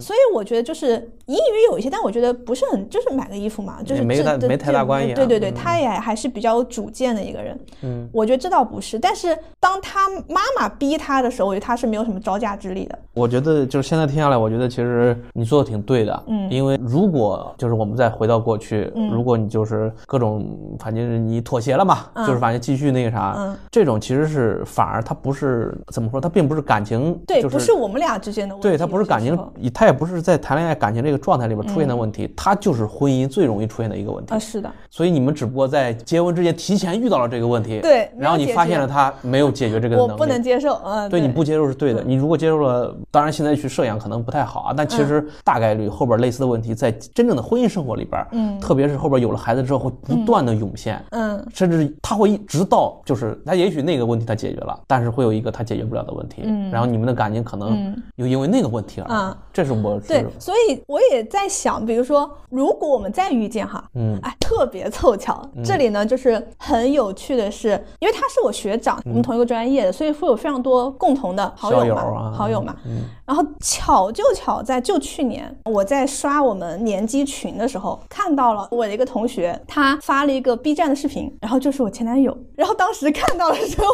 [0.00, 0.92] 所以我觉得就是
[1.26, 5.14] 隐隐约约有一些，但我觉得不是很，就是买个衣服嘛，就是没太没太大关系啊。
[5.14, 5.54] 对对对，嗯。
[5.54, 12.98] 他也还是比较有主见的一个人，嗯，我觉得这倒不是，但是当他妈妈逼他的时候，我觉得他是没有什么招架之力的。
[13.14, 16.48] 我觉得就是现在听下来，我觉得其实你做的挺对的，嗯。
[16.50, 19.10] 因为如果就是我们再回到过去，嗯。
[19.10, 22.24] 如果你就是各种，反正是你妥协了嘛，嗯。
[22.26, 23.56] 就是反正继续那个啥，嗯。
[23.70, 28.68] 这种其实是反而他不是怎么说，他并不是感情，对，就不是我们俩之间的问题。
[28.68, 29.36] 对他不是感情
[29.72, 34.34] 他也不是在谈恋爱感情这个状态里边出现的问题，他就是婚姻最容易出现的一个问题。
[34.34, 51.38] 啊，是的，所以你们只不过在结婚之前提前遇到了这个问题，对然后你发现了他没有解决这个能力，我不能接受，嗯，对你不接受是对的，你如果接受了，当然现在去设想可能不太好啊，但其实大概率后边类似的问题在真正的婚姻生活里边，嗯特别是后边有了孩子之后会不断的涌现，嗯。
[51.54, 56.70] 甚至他会一直到就是他也许那个问题他解决了，但是会有一个他解决不了的问题，嗯。
[56.70, 72.74] 然后你们的感情可能嗯又因为那个问题而，啊这是我对，所以我也在想，比如说，如果我们再遇见哈，嗯哎，特别凑巧，这里呢就是很有趣的是，因为他是我学长，我们同一个专业的，所以会有非常多共同的好友嘛，好友嘛。
[72.84, 73.02] 嗯。
[73.24, 83.86] 然后巧就巧在就去年我在刷我们年级群的时候，看到了我的一个同学，他发了一个 B 站的视频，然后就是我前男友，然后当时看到了之后，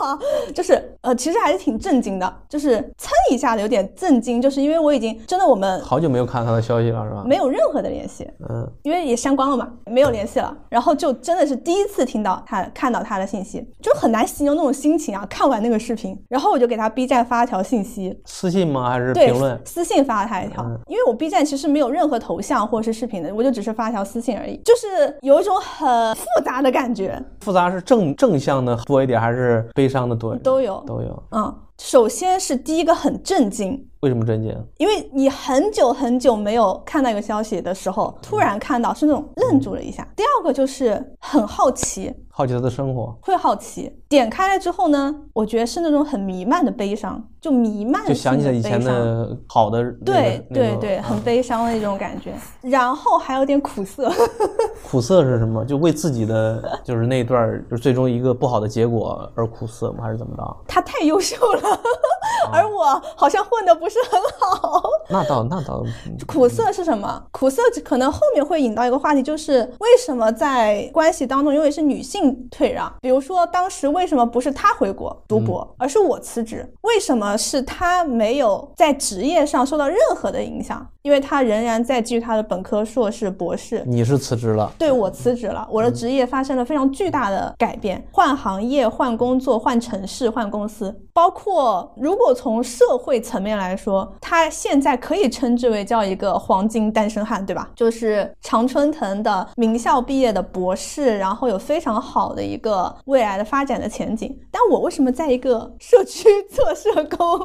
[0.00, 0.18] 哇，
[0.54, 7.22] 就是呃，其实还是挺震惊的，就是蹭一下的有点震惊，就是因为我已经真的我们好久没有看他的消息了是吧？
[7.26, 10.56] 没有任何的联系，嗯，因为也删光了嘛，没有联系了。
[10.70, 15.26] 然后就真的是第一次听到他看到他的信息，就很难形容那种心情啊。
[15.28, 18.88] 看完那个视频，然后我就给他 B 站发了条信息，私信吗？
[18.88, 19.60] 还是评论？
[19.66, 30.42] 私信发了他一条，因为我 B 站其实没有任何头像或者是视频的，我就只是发一条私信而已，就是有一种很复杂的感觉，复杂是正正向的多一点，还是悲伤的多一点？
[30.42, 30.82] 都有。
[30.86, 31.22] 都有。
[31.32, 34.54] 嗯，首先是第一个很震惊，为什么震惊？
[34.76, 40.06] 因为你很久很久没有看到一个消息的时候，突然看到是那种愣住了一下。
[40.14, 48.78] 第二个就是很好奇，好奇他的生活，会好奇，点开了之后呢，我觉得是那种很弥漫的悲伤，就弥漫就想起了以前。
[48.78, 52.32] 的好的、那个、对那个对对，啊很悲伤的那种感觉，
[52.62, 54.08] 然后还有点苦涩，
[54.88, 55.64] 苦涩是什么？
[55.64, 60.04] 就为自己的就是那一段就是最终一个不好的结果而苦涩吗？
[60.04, 60.56] 还是怎么着？
[60.68, 61.80] 他太优秀了，
[62.52, 64.82] 而我好像混的不是很好。
[65.10, 65.82] 那倒那倒，
[66.26, 67.22] 苦涩是什么？
[67.32, 76.70] 苦涩可能后面会引到一个话题，就是为什么在关系当中，因为是女性退让，比如说当时为什么不是他回国读博，而是我辞职？
[76.82, 80.86] 为什么是他没有在职业上受到任何的影响？
[81.02, 83.82] 因为他仍然在继续他的本科、硕士、博士。
[83.86, 90.94] 你是辞职了，对我辞职了，我的职业发生了非常巨大的改变，换行业、换工作、换城市、换公司。
[91.14, 97.70] 包括如果果从社会层面来说，他现在可以称之为叫一个黄金单身汉，对吧？
[97.74, 104.36] 就是常春藤的名校毕业的博士，然后有非常好的一个未来的发展的前景。
[104.50, 107.38] 但我为什么在一个社区做社工，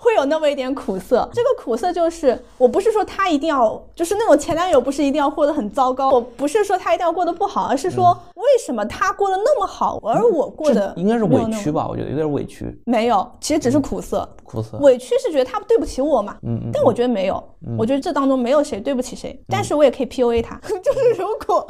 [0.00, 1.28] 会有那么一点苦涩？
[1.32, 11.86] 这个苦涩就是，我不是说他一定要，就是那种前男友不是一定要过得很糟糕，我不是说他一定要过得不好，而是说为什么他过得那么好，而我过得这应该是委屈吧？
[11.88, 14.28] 我觉得有点委屈，没有，其实只是苦涩。
[14.42, 14.78] 苦涩。
[14.78, 17.42] 委屈是觉得他对不起我嘛，嗯嗯但我觉得没有，
[17.78, 21.66] 我觉得这当中没有谁对不起谁，但是我也可以 PUA 他， 就是如果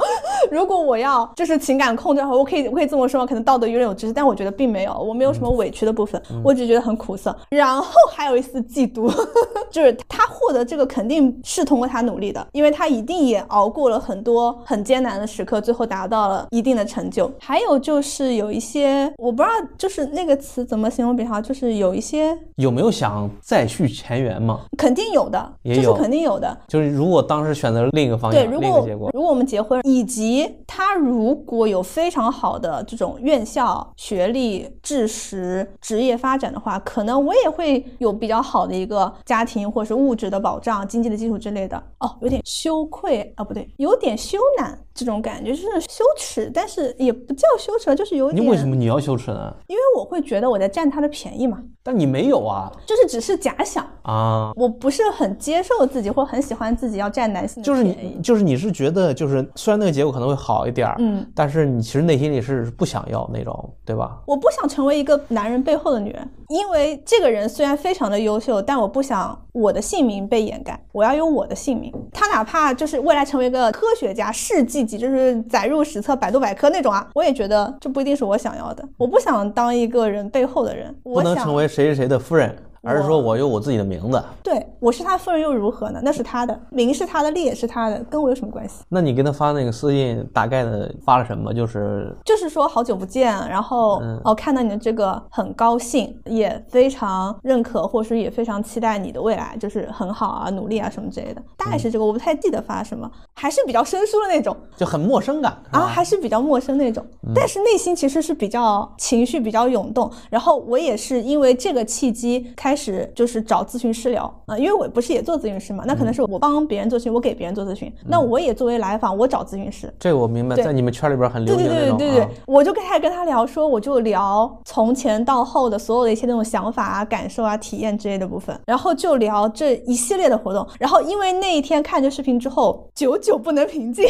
[0.51, 9.11] 如果我要就是情感控制的话，我可以我可以这么说，可能道德有点有知识，但我觉得并没有，我没有什么委屈的部分，我只觉得很苦涩，然后还有一丝嫉妒，
[9.71, 17.31] 就是他获得这个肯定是通过他努力的，因为他一定也熬过了很多很艰难的时刻，最后达到了一定的成就。
[17.39, 24.61] 还有就是有一些我不知道，就是那个词怎么形容比较好，就是有一些有没有想再续前缘嘛？
[24.77, 26.57] 肯定有的，也有这是肯定有的。
[26.67, 41.81] 就是如果当时选择了另一个方向，对，如果如果我们结婚，以及他如果有非常好的这种院校、学历、知识、职业发展的话，可能我也会有比较好的一个家庭或者是物质的保障、经济的基础之类的。
[41.99, 48.43] 哦，有点羞愧啊，不对，有点羞赧这种感觉，就是羞耻，但是也不叫羞耻，就是有点。
[48.43, 48.75] 你为什么？
[48.75, 49.53] 你要羞耻呢？
[49.67, 53.87] 因为我会觉得我在占他的便宜嘛，但你没有啊就是只是假想。
[54.01, 54.51] 啊！
[54.55, 57.83] 我不是很接受自己，或很喜欢自己要占男性的就是。
[57.83, 64.17] 你，就是你是觉得，就是虽然那个结果可能会好一点儿，嗯，但是你其实内心里是不想要那种，对吧？
[64.25, 71.93] 我不想成为一个男人背后的女人，因为这个人虽然非常的优秀，但我不想我的姓名被掩盖，我要有我的姓名。
[72.13, 78.87] 他哪怕就是未来成为一个科学家，世纪级，就是载入史册、百度百科那种啊，我也觉得这不一定是我想要的。
[78.97, 84.23] 我不想当一个人背后的人，不我想能成为谁谁谁的夫人，而是说我我有我自己的名字。
[84.41, 85.99] 对我是他夫人又如何呢？
[86.03, 88.83] 那是他的名是他的，利也是他的，跟我有什么关系？
[88.89, 91.53] 那你给他发那个私信，大概的发了什么？
[91.53, 130.65] 就是就是说好久不见，然后、嗯哦看到你的这个很高兴，也非常认可，或是也非常期待你的未来，就是很好啊，努力啊什么之类的，大概是这个，我不太记得发什么，还是比较生疏的那种就很陌生感啊，吧还是比较陌生那种，但是内心其实是比较情绪比较涌动，然后我也是因为这个契机开始就是找咨询师聊啊、因为我不是也做咨询师嘛，那可能是我帮别人做咨询，我给别人做咨询，那我也作为来访，我找咨询师，这个我明白，在你们圈里边很流对对行对对对啊。，我就开始跟他聊说，我就聊从前到后的所有的一些那种想法啊、感受啊、体验之类的部分，然后就聊这一系列的活动。
[130.79, 134.05] 然后因为那一天看这视频之后，久久不能平静，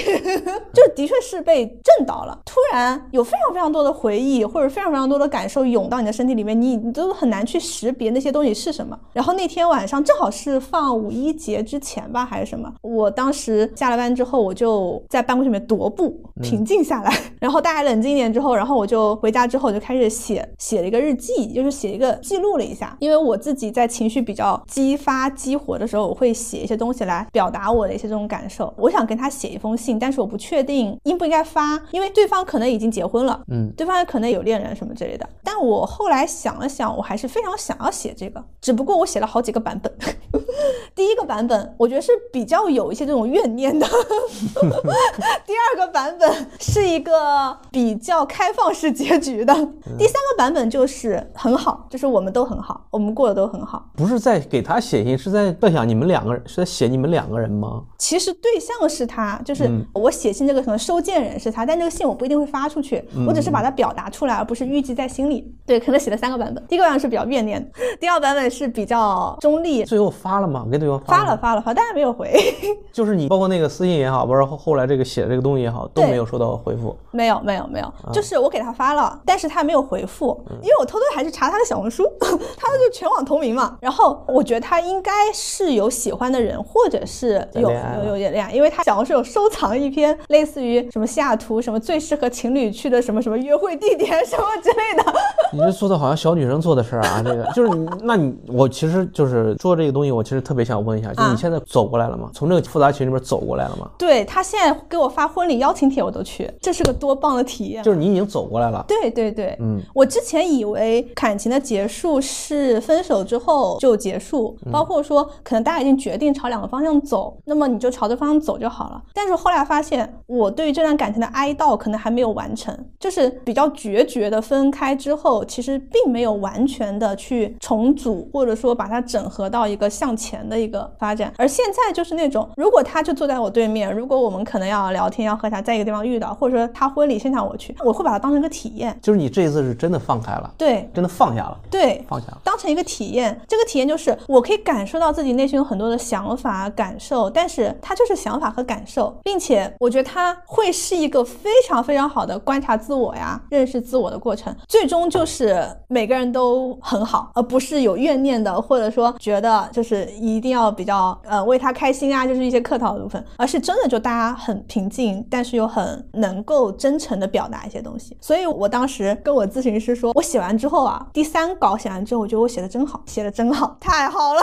[0.74, 2.40] 就的确是被震到了。
[2.46, 8.98] 突然有非常非常多的回忆或者非常非常多的感受涌到你的身体里面，你你都很难去识别那些东西是什么。
[9.14, 12.72] 然后那天晚上正好是放五一节之前吧，还是什么？
[12.82, 28.74] 我当时下了班之后，我就在办公室里面踱步，平静下来， 然后大家冷静一点之后，然后我就回家之后就开始写写了一个日记，就是写一个记录了一下，因为我自己在情绪比较激发激活的时候，我会写一些东西来表达我的一些这种感受。
[28.78, 35.28] 我想跟他写一封信，但是我不确定应不应该发，因为对方可能已经结婚了，嗯，对方可能有恋人什么之类的。
[35.44, 39.94] 但我后来想了想，我还是非常想要写这个，只不过我写了好几个版本。
[40.96, 43.86] 第一个版本我觉得是比较有一些这种怨念的，
[45.46, 49.54] 第二个版本是一个比较开放式结局的，
[49.98, 53.90] 第三个版本就是很好，就是我们都很好，我们过得都很好。
[53.96, 57.84] 不是在给他写信，是在分享你们两个人，是在写你们两个人吗？
[58.00, 65.54] 其实对象是他，就是嗯我写信这个可能收件人是他，但这个信我不一定会发出去，嗯我只是把它表达出来，而不是预计在心里。
[65.66, 67.70] 对，可能写了三个版本，第一个版本是比较怨念的，
[68.00, 70.66] 第二个版本是比较中立，最后发了吗？
[70.70, 72.30] 给对方发了发了发，但是没有回，
[72.92, 76.94] 就是你包括那个私信也好，不是后后来这个写这个东西也好，都没有收到回复。
[77.12, 78.12] 没有没有没有，啊。
[78.12, 80.58] 就是我给他发了，但是他没有回复，嗯。
[80.62, 83.78] 因为我偷偷还是查他的小红书， 他就全网同名嘛。
[83.80, 95.14] 然后我觉得他应该是有喜欢的人，或者是有有有点恋爱，因为他小红书有收藏一篇类似于什么西雅图什么最适合情侣去的什么什么约会地点什么之类的。
[95.54, 97.48] 你这做的好像小女生做的事儿啊，这个。
[97.56, 102.30] 就是你，那你我其实就是说这个东西，我其实特别想问一下，就啊你现在走过来了吗？
[102.34, 103.90] 从这个复杂群里边走过来了吗？
[103.98, 107.84] 对他现在给我发婚礼邀请帖，我都去，这是个多棒的体验。
[107.84, 119.02] 就是你已经走过来了，对对对，嗯，我之前以为感情的结束是分手之后就结束，嗯包括说可能大家已经决定朝两个方向走，那么你就朝这方向走就好了。
[119.14, 131.34] 但是后来发现，我对于这段感情的哀悼可能还没有完成，就是比较决绝的分开之后，其实并没有完全的去重组，或者说把它整合到一个向前的一个发展。
[131.38, 138.98] 而现在就是那种，如果他就坐在我对面，如果我们可能要聊天，要喝茶，在一个地方遇到，或者说他婚礼现场我去，我会把它当成一个体验。
[139.02, 142.38] 就是你这一次是真的放开了，对真的放下了，对，放下了。
[142.44, 154.56] 当成一个体验，这个体验就是我可以感受到自己内心有很多的想法、感受，但是它就是想法和感受，并且我觉得它会是一个非常非常好的观察自我呀、认识自我的过程。
[154.68, 168.16] 最终就是每个人都很好，而不是有怨念的，或者说觉得就是一定要比较呃为他开心啊，就是一些客套的部分，而是真的就大家很平静，但是又很能够真诚的表达一些东西。
[168.22, 174.42] 所以我当时跟我咨询师说，我写完之后啊，第三稿写完之后，我觉得我写的真好，写的真好，太好了。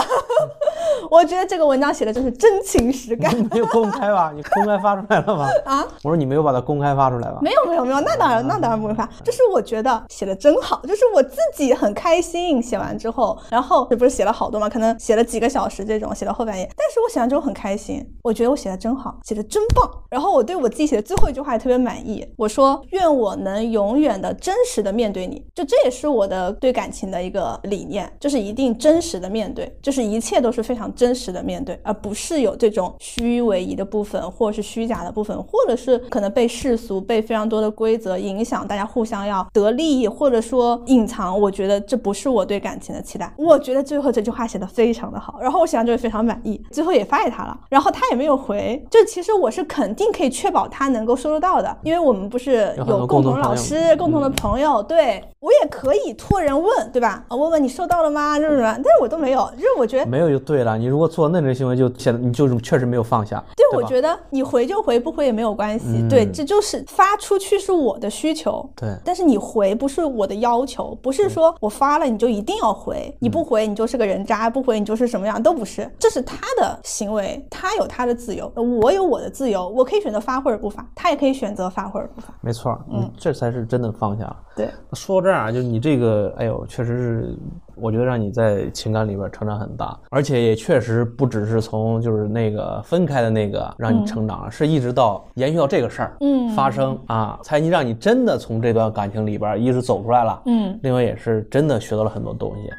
[1.10, 4.32] 我觉得这个文章写的真是真情实感你没有公开吧？
[4.36, 5.46] 你公开发出来了吗？
[5.64, 5.86] 啊！
[6.02, 7.38] 我说你没有把它公开发出来吧？
[7.40, 12.62] 没有没有没有，那当然那当然不会发，就是我觉得写的真好，就是我自己很开心。
[12.62, 19.90] 写完之后，然后这不是写了好多嘛，可能写了几个小时这种，写到后半夜，但是我写完之后很开心，我觉得我写的真好，写的真棒。
[20.10, 41.38] 然后我对我自己写的最后一句话也特别满意，我说愿我能永远的真实的面对你，就这也是我的对感情的一个理念，就是一定真实的面对，就是一切都是非常真实的面对，而不是有这种虚伪仪的部分，或者是虚假的部分，或者是可能被世俗、被非常多的规则影响，大家互相要得利益，或者说隐藏。
[41.40, 43.23] 我觉得这不是我对感情的期待。
[43.36, 48.84] 我觉得最后这句话写的非常的好，然后我写完之后非常满意，最后也发给他了，然后他也没有回。
[48.90, 57.24] 就其实我是肯定可以确保他能够收得到的，因为我们不是有共同老师、共同的嗯朋友，对我也可以托人问，对吧？
[57.28, 58.38] 啊问问你收到了吗？
[58.38, 58.72] 这种什么？
[58.74, 60.06] 但是我都没有，就是我觉得。
[60.06, 60.76] 没有就对了。
[60.78, 63.42] 你如果做那种行为，就显得你就是确实没有放下。
[63.56, 65.86] 对，对我觉得你回就回，不回也没有关系。
[65.88, 82.34] 嗯对，这就是发出去是我的需求，对但是你回不是我的要求，不是说我发了你就一定要回，你不回你就是个人渣，不回你就是什么样，都不是，这是他的行为，他有他的自由，我有我的自由，我可以选择发或者不发，他也可以选择发或者不发。
[82.40, 84.34] 没错，嗯，这才是真的放下。
[84.56, 87.38] 对，说到这儿啊，就你这个，哎呦，确实是，
[87.74, 102.70] 我觉得让你在情感里边成长很大，而且也确实不只是从就是那个分开的那个让你成长了，是一直到延续到这个事儿，嗯发生啊，才你让你真的从这段感情里边一直走出来了，嗯，另外也是真的学到了很多东西。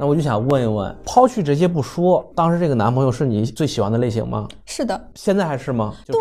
[0.00, 4.48] 那我就想问一问，抛去这些不说，当时这个男朋友是你最喜欢的类型吗？
[4.70, 5.92] 是的，现在还是吗？
[6.06, 6.14] 对，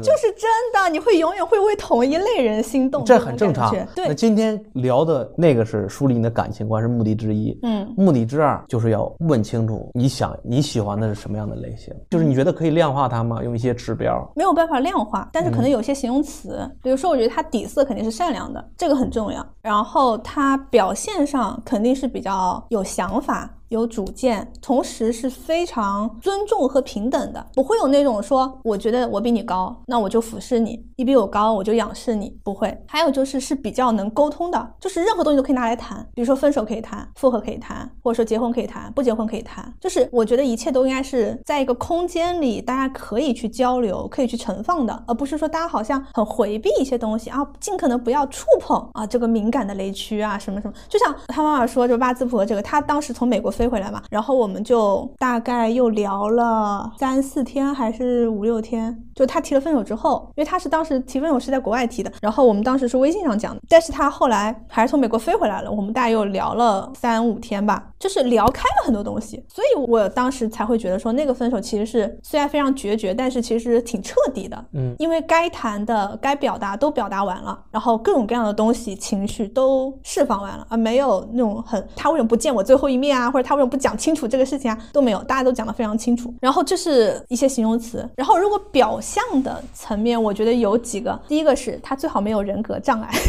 [0.00, 4.08] 就是真的，你会永远会为同一类人心动，这很正常对。
[4.08, 13.42] 那，今天聊的那个是梳理你的感情观是目的之一，嗯，目的之二就是要问清楚你想你喜欢的是什么样的类型，就是你觉得可以量化它吗？
[13.44, 14.26] 用一些指标。
[14.34, 19.46] 没有办法量化，但是可能嗯有些形容词，比如说，我觉得他底色肯定是善良的，这个很重要。
[19.60, 32.76] 然后他表现上肯定是比较有想法、有主见，同时是非常尊重和平等的，不会有那种说我觉得我比你高，那我就俯视你；你比我高，我就仰视你，不会。
[32.86, 39.72] 还有就是是比较能沟通的，就是任何东西都可以拿来谈，比如说分手可以谈，复合可以谈，或者说结婚可以谈，不结婚可以谈。
[39.80, 50.74] 就是我觉得一切都应该是在一个空间里，大家可以去交流，可以去盛放的，而不是说大家好像很回避一些东西啊，尽可能不要触碰啊这个敏感的雷区啊什么什么。
[50.90, 86.32] 就像他妈妈说，就八字谱这个，他当时从美国飞回来嘛，然后我们就大概又聊了三四天还是五六天，就他提了分手之后，因为他是当时提分手是在国外提的，然后我们当时是微信上讲的，但是他后来还是从美国飞回来了，我们大概又聊了三五天吧，就是聊开了很多东西，所以我当时才会觉得说那个分手其实是虽然非常决绝，但是其实挺彻底的，嗯，因为该谈的、该表达都表达完了，然后各种各样的东西、情绪都释放完了，而没有那种很他为什么不见我最后一面啊，或者他为什么不讲清楚这个事情啊，都没有，大家都讲得非常清楚。
[86.40, 93.10] 然后这是一些形容词，然后如果表象的层面，我觉得有几个，第一个是他最好没有人格障碍。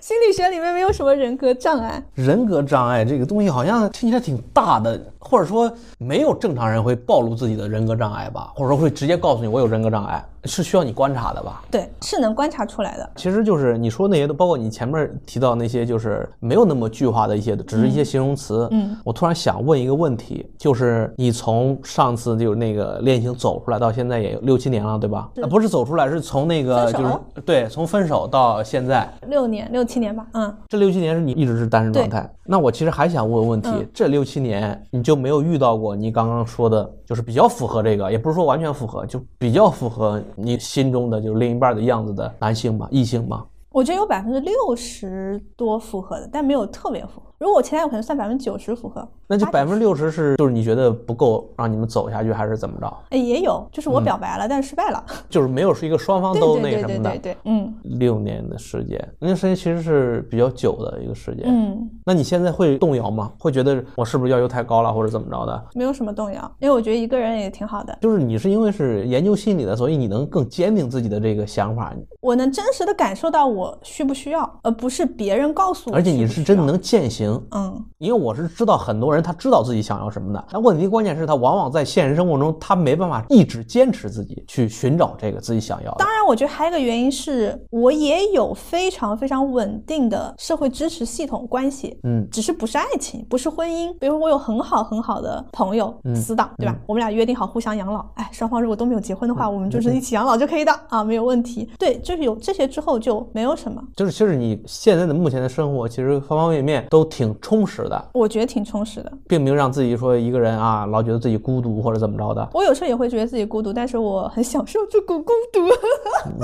[0.00, 4.96] 心理学里面没有什么人格障碍，人格障碍这个东西好像听起来挺大的，
[5.28, 11.62] 或者说没有正常人会暴露自己的人格障碍吧，或者说会直接告诉你我有人格障碍，是需要你观察的吧？
[11.70, 13.10] 对，是能观察出来的。
[13.16, 18.68] 其实就是你说那些，都包括你前面提到那些，就是没有那么具化的一些，只是一些形容词。
[18.70, 25.28] 嗯，我突然想问一个问题，就是你从上次就是那个恋情走出来到现在也有六七年了，对吧？
[25.34, 27.12] 是啊不是走出来，是从那个就是
[27.44, 32.30] 对，从分手到现在六年、六七年吧，嗯，这六七年是你一直是单身状态。
[32.48, 43.44] 那我其实还想问问题，嗯这六七年你就没有遇到过你刚刚说的，就是比较符合这个，也不是说完全符合，就比较符合你心中的就是另一半的样子的男性吧，异性吧？
[43.76, 47.26] 我觉得有百分之六十多符合的，但没有特别符合。
[47.38, 52.90] 如果我前男友可能算百分之九十符合，那就80百分之六十是就是你觉得不够让你们走下去，还是怎么着？
[53.10, 55.04] 哎也有，就是我表白了，但是失败了。
[55.28, 57.10] 就是没有是一个双方对都对对对那什么的。
[57.10, 61.44] 对对，嗯六年的时间，那时间其实是比较久的一个时间。
[61.46, 63.30] 嗯，那你现在会动摇吗？
[63.38, 65.64] 会觉得我是不是要求太高了，或者怎么着的？
[65.74, 67.94] 没有什么动摇，因为我觉得一个人也挺好的。
[68.00, 77.40] 就是你是因为是研究心理的，所以你能更坚定自己的这个想法，我能真实的感受到我需不需要，而不是别人告诉我而且你需不需要是真的能践行。
[77.52, 85.96] 嗯，因为我是知道很多人他知道自己想要什么的，但问题关键是他往往在现实生活中他没办法一直坚持自己去寻找这个自己想要的。
[85.98, 93.92] 当然，我觉得还有一个原因是我也有非常非常稳定的社会支持系统关系，嗯只是不是爱情，不是婚姻。
[93.98, 96.76] 比如我有很好很好的朋友，嗯死党，对吧？
[96.86, 101.68] 我们俩约定好互相养老，哎，双方如果都没有结婚的话，我们就是一起养老就可以的啊，没有问题。
[101.78, 109.12] 对，就是有这些之后就没有什么，就是其实你现在的目前的生活，其实方方面面都挺充实的，我觉得挺充实的。
[109.26, 112.48] 并没有让自己说一个人啊老觉得自己孤独或者怎么着的。
[112.52, 115.60] 我有时候也会觉得自己孤独，但是我很享受这股孤独。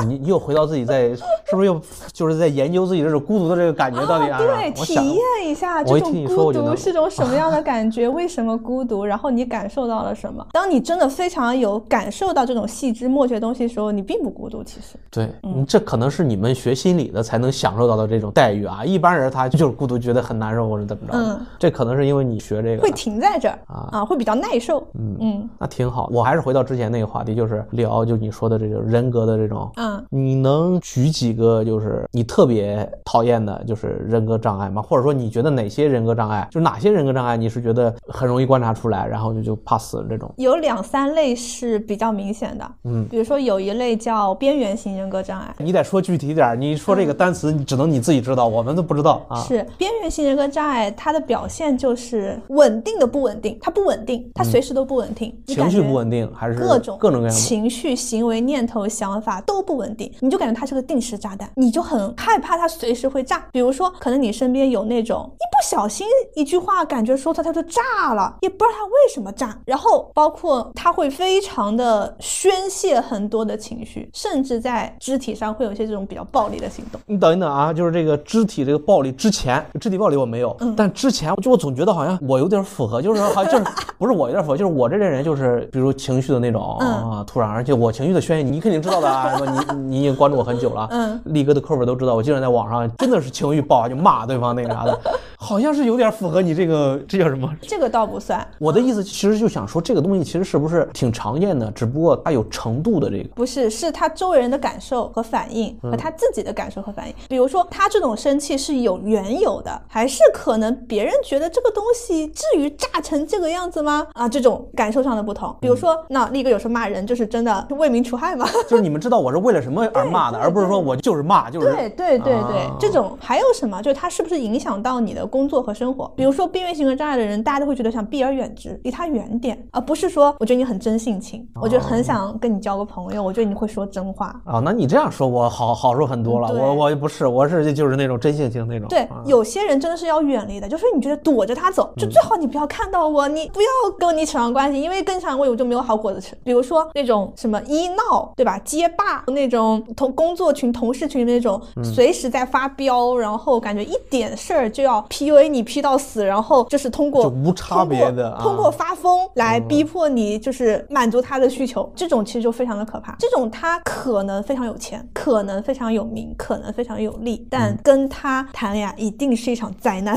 [0.07, 1.81] 你 你又回到自己在是不是又
[2.13, 4.39] 就是在研究自己这种孤独的这个感觉到底啊？
[4.39, 8.09] 对，体验一下这种孤独是种什么样的感觉？
[8.09, 9.05] 为什么孤独？
[9.05, 10.47] 然后你感受到了什么？
[10.53, 14.63] 当你真的非常有感受到这种细枝末节的东西的时候，你并不孤独。
[14.65, 18.85] 其实，对，嗯这可能是你们学心理的才能享受到的这种待遇啊。
[18.85, 21.13] 一般人他 就是孤独，觉得很难受或者怎么着。
[21.15, 24.81] 嗯这可能是因为你学这个会停在这儿啊啊，会比较耐受。
[24.95, 26.09] 嗯嗯那挺好。
[26.13, 29.71] 我还是回到之前那个话题，就是聊就你说的这种人格的这种。
[29.77, 34.83] 嗯，你能举几个就是你特别讨厌的，就是人格障碍吗？
[34.83, 40.33] 或者说你觉得哪些人格障碍，就是哪些人格障碍你是觉得很容易观察出来，然后就就怕死这种？
[40.37, 42.69] 有两三类是比较明显的。
[42.85, 45.55] 嗯，比如说有一类叫边缘型人格障碍。
[45.59, 49.41] 你得说具体点儿，你说这个单词，你只能你自己知道，我们都不知道啊。
[49.43, 57.41] 是边缘性人格障碍，它的表现就是稳定的不稳定，它不稳定，它随时都不稳定，嗯情绪不稳定，还是各种各种各样的。
[57.41, 63.47] 情绪、行为、念头、想法都不稳定，你就感觉它是个定时炸弹，你就很害怕它随时会炸。
[63.53, 69.57] 比如说，可能你身边有那种一不小心一句话，感觉说它它就炸了，也不知道它为什么炸。
[69.67, 77.01] 然后包括他会非常的宣泄很多的情绪，甚至在肢体上会有一些这种比较暴力的行动。
[77.07, 83.65] 你等一等啊，就是这个肢体这个暴力之前，肢体暴力我没有，嗯但之前就我总觉得好像我有点符合，就是说好像就是
[83.99, 94.99] 不是我有点符合，就是我这类人就是比如情绪的那种、嗯啊，突然而且我情绪的宣泄，你肯定知道的啊， 什么你你已经关注我很久了，嗯，力哥的课本都知道，我经常在网上真的是情绪爆发就骂对方那个啥的，
[95.37, 97.49] 好像是有点符合你这个 这叫什么？
[97.61, 103.29] 这个倒不算，我的意思其实就想说这个东西其实是不是挺常见的，只不过它有程度的这个。
[103.35, 107.15] 不是，是他周围人的感受和反应，和他自己的感受和反应。
[107.29, 114.07] 比如说，他这种生气是有缘由的，还是可能别人觉得这个东西至于炸成这个样子吗？
[114.15, 115.53] 啊，这种感受上的不同。
[115.61, 118.47] 比如说，那力哥有时候骂人就是真的为民除害嘛。
[118.71, 123.83] 就是你们知道我是为了什么而骂的，而不是说我就是骂，就是对对对对，啊这种还有什么？
[123.83, 126.07] 就是他是不是影响到你的工作和生活？
[126.15, 134.29] 比如说边缘型格障碍的人，大家都会觉得想避而远之，离他远点，而不是说我觉得你很真性情，我就很想跟你交个朋友，我觉得你会说真话。
[134.45, 136.52] 啊，那你这样说，我好好说很多了。
[136.53, 138.89] 对我我不是，我是就是那种真性情那种。
[138.89, 146.37] 对啊，有些人真的是要远离的，就是你觉得躲着他走，就最好你不要看到我，你不要跟你扯上关系，因为跟上我我就没有好果子吃。
[146.45, 148.59] 比如说那种什么医闹，对吧？
[148.65, 163.15] 街霸那种同工作群、同事群那种，随时在发飙，然后感觉一点事儿就要 PUA 你 P 到死，然后就是通过无差别的啊通过通过发疯来逼迫你，就是满足他的需求，这种其实就非常的可怕。
[163.19, 170.17] 这种他可能非常有钱，可能非常有名，可能非常有利，但跟他谈恋爱一定是一场灾难。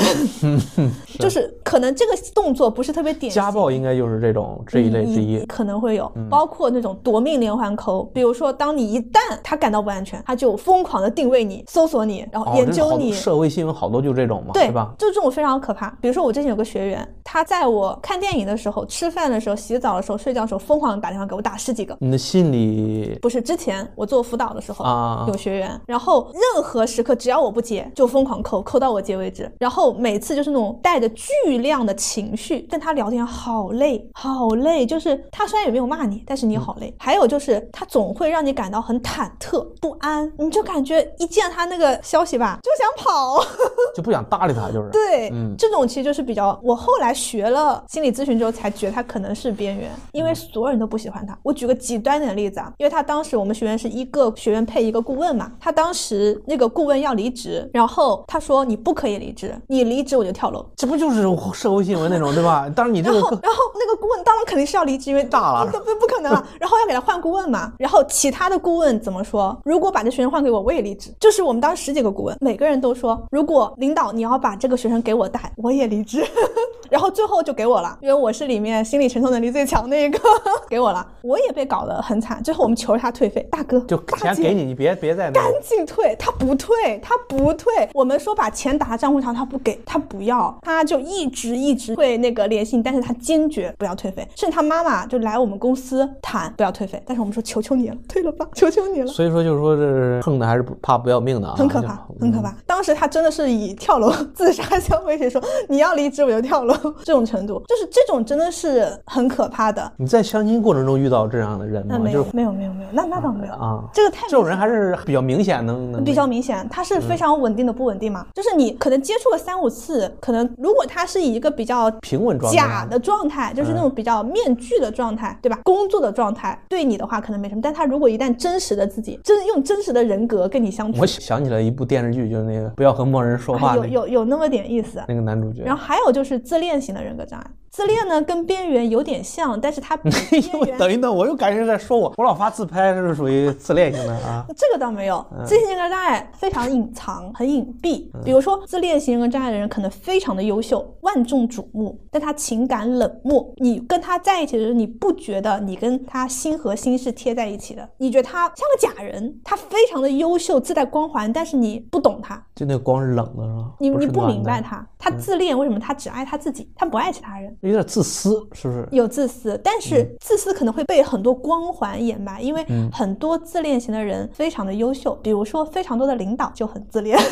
[1.20, 3.40] 就是可能这个动作不是特别典型。
[3.40, 5.46] 家暴应该就是这种这一类之一。
[5.46, 14.96] 可能会有，包括那种夺命连环扣，比如说，当你一旦他感到不安全，他就疯狂的定位你、搜索你，然后研究你，社会新闻好多就这种嘛，对吧？
[14.98, 15.96] 就这种非常可怕。
[16.02, 21.96] 比如说我之前有个学员，他在我看电影的时候、吃饭的时候、洗澡的时候、睡觉的时候，疯狂的打电话给我，打十几个。
[22.00, 29.52] 你的心理不是之前我做辅导的时候，啊有学员，然后后任何时刻只要我不接，就疯狂扣，扣到我接为止。
[29.60, 34.86] 然后每次就是那种带着巨量的情绪跟他聊天，好累，好累。
[34.86, 36.94] 就是他虽然也没有骂你，但是你好累。
[36.98, 43.44] 还有就是他总会让你感到很忐忑不安，你就感觉一见他那个消息吧，就想跑。
[43.96, 44.90] 就不想搭理他，就是。
[44.92, 51.38] 对，嗯这种其实就是比较，我后来学了心理咨询之后才觉得他可能是边缘，因为所有人都不喜欢他。
[51.42, 56.05] 我举个极端点的例子啊，因为他当时我们学院是一个学员配一个顾问嘛，他当时
[56.46, 60.66] 那个顾问要离职，然后他说你不可以离职，你离职我就跳楼。
[60.76, 62.70] 这不就是社会新闻那种，对吧？
[62.76, 66.48] 当然你这个，然后然后那个顾问当然肯定是要离职，因为大了不不不可能了。
[66.60, 67.74] 然后要给他换顾问嘛。
[67.78, 69.58] 然后其他的顾问怎么说？
[69.64, 71.14] 如果把这学生换给我，我也离职。
[71.20, 76.26] 就是我们当时十几个顾问，每个人都说，如果领导你要把这个学生给我带，我也离职。
[76.90, 80.20] 然后最后就给我了，因为我是里面心理承受能力最强的一个，
[80.70, 81.06] 给我了。
[81.24, 85.52] 我也被搞得很惨，最后我们求着他退费，大哥，就钱给你，你别别再那赶。
[85.64, 87.90] 紧退，他不退，他不退。
[87.94, 99.08] 我们说把钱打到账户上，他不给，他不要，他就一直一直会那个联系你，但是他坚决不要退费，甚至他妈妈就来我们公司谈不要退费，但是我们说求求你了，退了吧，求求你了。
[99.08, 102.42] 所以说，就是说，这是横的还是不怕不要命的啊，很可怕，很可嗯。
[102.42, 102.56] 怕。
[102.66, 106.74] 当时他真的是以跳楼自杀相威胁，说你要离职我就跳楼，
[107.04, 109.92] 这种程度，就是这种真的是很可怕的。
[109.98, 111.96] 你在相亲过程中遇到这样的人吗？
[111.98, 125.60] 那没有就，没有，没有，没有，那那倒没有啊这个太这种人还是比较明显，能能比较明显，他是非常稳定的不稳定嘛，就是你可能接触了三五次，可能如果他是以一个比较平稳状态假的状态，就是那种比较面具的状态，对吧？
[125.64, 135.02] 工作的状态对你的话可能没什么，但他如果一旦真实的自己，真用真实的人格跟你相处我，想起了一部电视剧，就是那个不要和陌生人说话啊有有有那么点意思。
[135.08, 135.64] 那个男主角。
[135.64, 137.46] 然后还有就是自恋型的人格障碍，
[137.76, 144.46] 自恋呢跟边缘有点像，但是它比 边缘等一等，我又感觉在说我，我老发自拍是属于自恋型的啊。
[144.56, 148.10] 这个倒没有，自恋型人格障碍非常隐藏，很隐蔽。
[148.24, 153.54] 比如说，自恋型人格障碍的人可能非常的优秀，万众瞩目，但他情感冷漠。
[153.58, 157.90] 你跟他在一起的时候，你不觉得你跟他心和心是贴在一起的？
[157.98, 163.72] 你觉得他像个假人，他非常的优秀，自带光环，但是你不懂他，就那个光是冷的是吧？
[163.80, 165.78] 你你不明白，他，他自恋为什么？
[165.78, 167.54] 他只爱他自己，他不爱其他人。
[167.66, 168.88] 有点自私，是不是？
[168.92, 177.18] 有自私，但是自私可能会被很多光环掩埋，因为嗯很多自恋型的人非常的优秀，比如说非常多的领导就很自恋，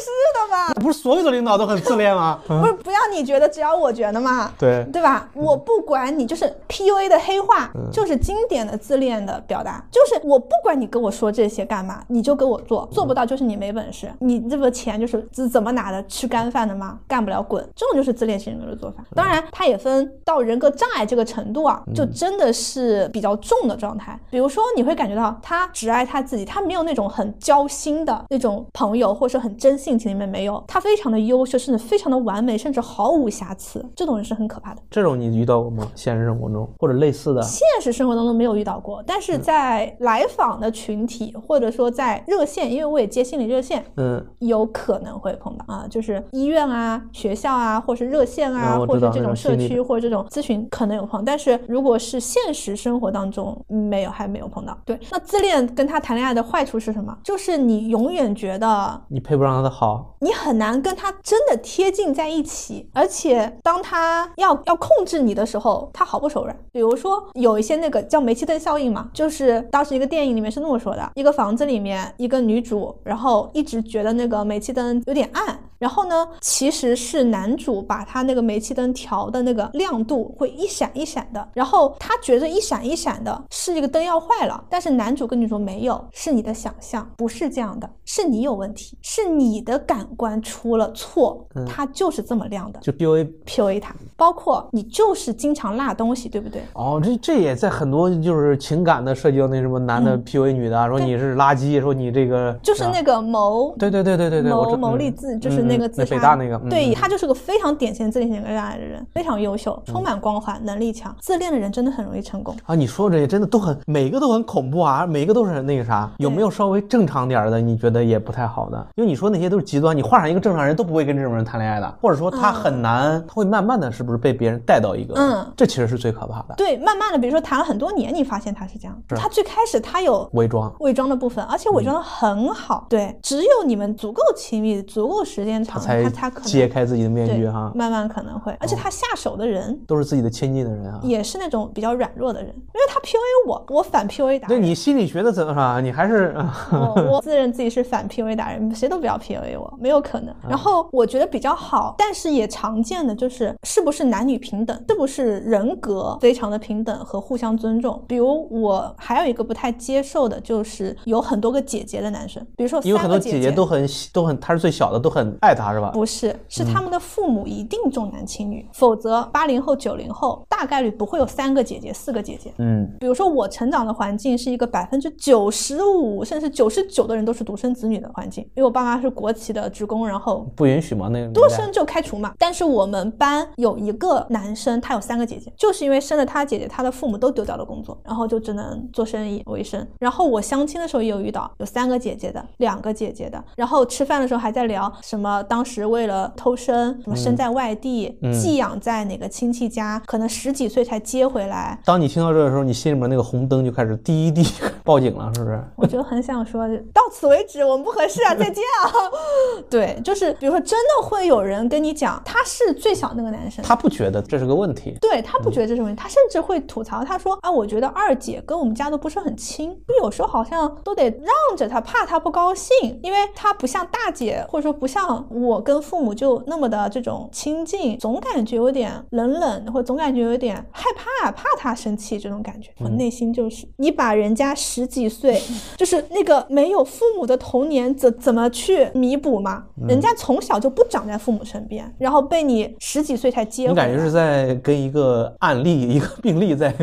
[0.00, 0.72] 是的吧？
[0.80, 2.40] 不是所有的领导都很自恋吗？
[2.46, 4.50] 不是，不要你觉得，只要我觉得嘛。
[4.58, 5.28] 对对吧？
[5.34, 16.02] 我不管你，就是 PUA 的黑话，就是经典的自恋的表达，就是我不管你跟我说这些干嘛，你就给我做，做不到就是你没本事，你这个钱就是怎怎么拿的？
[16.06, 16.98] 吃干饭的吗？
[17.06, 19.04] 干不了滚，这种就是自恋型人格的做法。
[19.14, 24.18] 当然，它也分到人格障碍这个程度啊，就真的是比较重的状态。
[24.30, 34.80] 比如说，你会感觉到他只爱他自己，他没有那种很交心的那种朋友，或者说很真性情里面没有，他非常的优秀，甚至非常的完美，甚至毫无瑕疵，这种人是很可怕的。
[34.90, 35.86] 这种你遇到过吗？
[35.94, 37.42] 现实生活中或者类似的？
[37.42, 54.78] 现实生活当中没有遇到过，但是在来访的群体，或者说在热线，因为我也接心理热线，嗯，有可能会碰到啊，就是医院啊、学校啊，或是热线啊，嗯或者这种社区或者这种咨询可能有碰，但是如果是现实生活当中嗯没有，还没有碰到。
[54.84, 57.16] 对，那自恋跟他谈恋爱的坏处是什么？
[57.24, 66.56] 就是你永远觉得你配不上他的好，你很难跟他真的贴近在一起，而且当他要要控制你的时候，他毫不手软。
[66.70, 92.78] 比如说有一些那个叫煤气灯效应嘛，就是当时一个电影里面是那么说的：一个房子里面一个女主，然后一直觉得那个煤气灯有点暗，然后呢，其实是男主把他那个煤气灯调的那个亮度会一闪一闪的，然后他觉得一闪一闪的是这个灯要坏了，但是男主跟女主没有，是你的想象，不是这样的，是你有问题，是你的感官出了错，它就是这么亮的。
[92.80, 93.32] 就 PUA。
[93.46, 96.60] PUA 它，包括你就是经常落东西，对不对？
[96.74, 111.16] 哦，这这也在很多就是情感的涉及到那什么男的 PUA 女的啊，说你是垃圾，说你这个嗯就是啊那个谋对对对对对对，谋谋利自，就是嗯那个自北大那个，嗯对嗯他就是个非常典型的自恋型人格障碍的人，非常优秀，充满光环，能力强。
[111.20, 112.54] 自恋的人真的很容易成功。
[112.66, 117.58] 啊，你说这些真的都很每个都很恐怖啊，每个都是那个啥，有没有稍微正常点儿的？
[117.60, 130.72] 你觉得得也不太好的，因为你说那些都是极端，你换上一个正常人都不会跟这种人谈恋爱的，或者说他很难，他会慢慢的是不是被别人带到一个，嗯这其实是最可怕的，对，慢慢的，比如说谈了很多年，你发现他是这样，他最开始他有伪装。
[130.80, 132.86] 伪装的部分，而且伪装的很好。
[132.88, 139.78] 对，只有你们足够亲密、足够时间长，才他才可能揭开自己的面具对哈，慢慢可能会，而且他下手的人。
[139.86, 141.00] 都是自己的亲近的人啊。
[141.02, 144.48] 也是那种比较软弱的人，因为他 PUA 我，我反 PUA 达人。
[144.48, 145.80] 对你心理学的怎么说？
[145.80, 146.34] 你还是
[146.70, 150.34] 我我自认自己是反 PUA 达人，谁都不要 PUA 我，没有可能。
[150.48, 158.02] 然后我觉得比较好，但是也常见的就是是不是男女平等，是不是人格非常的平等和互相尊重。
[158.06, 165.90] 比如我还有一个不太接受的就是有很多个姐姐的男生，比如说因为很多姐姐都很都很，她是最小的，都很爱他是吧？
[165.92, 172.52] 不是，是他们的父母一定重男轻女，否则八零后、九零后大概率不会有三个姐姐、四个姐姐。
[172.58, 182.32] 嗯，比如说我成长的环境是一个百分之九十五甚至九十九的人都是独生子女的环境，因为我爸妈是国企的职工，然后不允许嘛那个多生就开除嘛。
[182.38, 189.86] 但是我们班有一个男生，他有三个姐姐，就是因为生了他姐姐，他的父母都丢掉了工作，然后就只能做生意为生。
[189.98, 204.44] 然后我相亲的时候也有遇到有三个姐姐的，两个姐姐的，然后吃饭的时候还在聊什么当时为了偷生，什么生在外地，寄养在哪个亲戚家，可能十几岁才接回来，当你听到这的时候，你心里面那个红灯就开始滴一滴
[204.84, 205.62] 报警了，是不是？
[205.76, 208.90] 我就很想说，到此为止，我们不合适啊，再见啊。
[209.68, 214.96] 对，就是比如说，真的会有人跟你讲，他是最小那个男生，他不觉得这是个问题。
[215.00, 232.72] 对他不觉得这是问题，他甚至会吐槽，他说啊，我觉得二姐跟我们家都不是很亲，有时候好像都得让着她，怕她不高兴，因为她不像大姐，或者说不像我跟父母就那么的这种亲近，总感觉有点冷冷，或者总感觉有点害怕，怕她生气这种感觉。
[232.80, 235.40] 我内心就是，你把人家十几岁，
[235.76, 239.66] 就是那个没有父母的童年怎怎么去弥补嘛？
[239.86, 246.74] 人家从小就不长在父母身边，然后被你十几岁才接你感觉是在跟一个案例、 一个病例在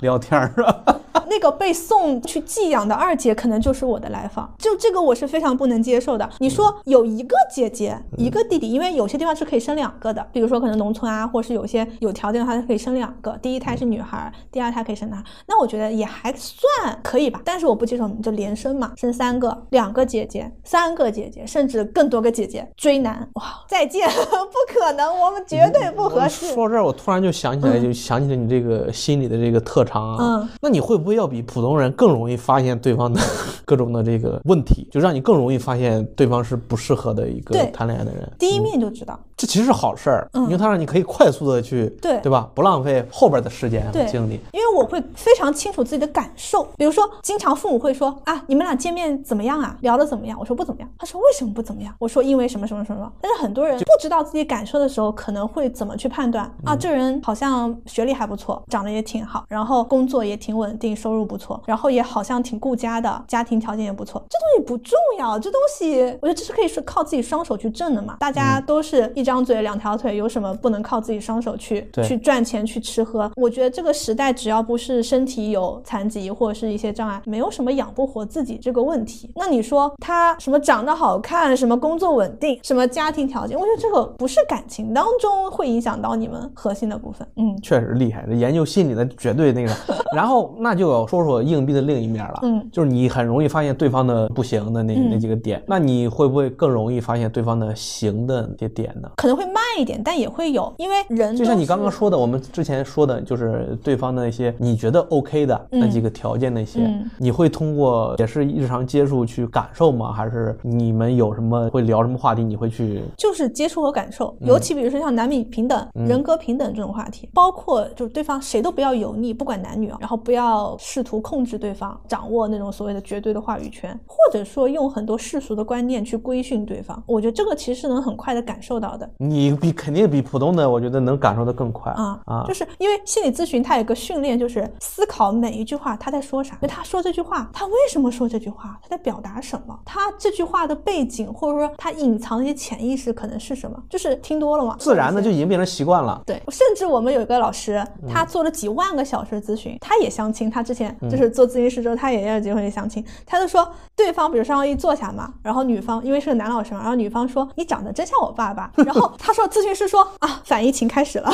[0.00, 0.84] 聊天儿是吧？
[1.28, 6.28] 那个被送去寄养的二姐，可能就是我的来访，就这个我是非常不能接受的。
[6.38, 17.40] 你说有一个姐姐，一个弟弟，因为有些地方是可以生两个的，比如说可能农村啊，或是有些有条件的话，它可以生两个，第一胎是女孩，第二胎可以生男孩，那我觉得也还算可以吧。
[17.44, 26.46] 但是我不接受，你就连生嘛，生三个，两个姐姐，三个姐姐，甚至更多个姐姐追男，哇，再见， 不可能，我们绝对不合适。
[26.54, 30.16] 说到这儿，我突然就想起来，就想起了你这个心理的这个特长啊。
[30.20, 33.20] 嗯，那你会不会要比普通人更容易发现对方的
[33.64, 38.30] 各种的这个问题，就让你更容易发现对方是不适合的一个谈恋爱的人？
[38.38, 39.18] 第一面就知道。
[39.36, 42.48] 这其实是好事儿，嗯因为它让你可以快速的去，对对吧？
[42.54, 44.40] 不浪费后边的时间和精力。
[44.52, 46.66] 因为我会非常清楚自己的感受。
[46.78, 49.76] 比如说，经常父母会说啊，你们俩见面怎么样啊？
[49.82, 50.38] 聊的怎么样？
[50.40, 50.88] 我说不怎么样。
[50.98, 51.92] 他说为什么不怎么样？
[51.98, 53.12] 我说因为什么什么什么。
[53.20, 56.74] 但是很多人不知道自己感受的时候，可能会怎么去判断啊？
[56.74, 64.24] 这人好像学历还不错，长得也挺好，然后工作也挺稳定，收入不错，然后也好像挺顾家的，家庭条件也不错。
[64.30, 68.16] 这东西不重要，这东西我觉得这是可以是靠自己双手去挣的嘛。
[68.18, 70.06] 大家都是一张嘴两条腿。
[70.16, 73.30] 有什么不能靠自己双手去去赚钱去吃喝？
[73.36, 79.30] 我觉得这个时代只要不是身体有残疾或者是一些障碍，没有什么养不活自己这个问题。
[79.34, 87.26] 那你说他什么长得好看，什么工作稳定，什么家庭条件，我觉得这个不是感情当中会影响到你们核心的部分。
[87.36, 89.72] 嗯确实厉害，这研究心理的绝对那个。
[90.14, 99.10] 然后那就要说说硬币的另一面了，嗯，就是你很容易发现对方的不行的那、嗯那几个点，那你会不会更容易发现对方的行的那些点呢？
[99.16, 110.12] 可能会慢一点，但也会有，因为人就像你刚刚说的，我们之前说的，就是对方的一些你觉得 OK 的那几个条件，那些、嗯你会通过也是日常接触去感受吗？
[110.12, 113.02] 还是你们有什么会聊什么话题，你会去？
[113.16, 127.02] 就是接触和感受，嗯尤其比如说像男女平等、人格平等这种话题，包括就是对方谁都不要油腻，不管男女啊，然后不要试图控制对方，掌握那种所谓的绝对的话语权，或者说用很多世俗的观念去规训对方。
[127.06, 132.44] 我觉得这个其实是能很快的感受到的你比肯定比普通的，我觉得能感受的更快啊啊！
[132.46, 146.20] 就是因为心理咨询它有个训练，就是思考每一句话他在说啥，就他说这句话，他为什么说这句话，他在表达什么，他这句话的背景或者说他隐藏的一些潜意识可能是什么，就是听多了嘛，自然的就已经变成习惯了。
[146.26, 147.82] 对，甚至我们有一个老师，
[148.12, 153.66] 他做了几万个小时咨询，他也相亲，他之前就是做咨询师之后，他也要结婚去相亲，他就说
[153.96, 161.32] 对方比如上一坐下嘛，然后女方因为是个男老师嘛，然后女方说你长得真像我爸爸，然后他说咨询师说啊反移情开始了，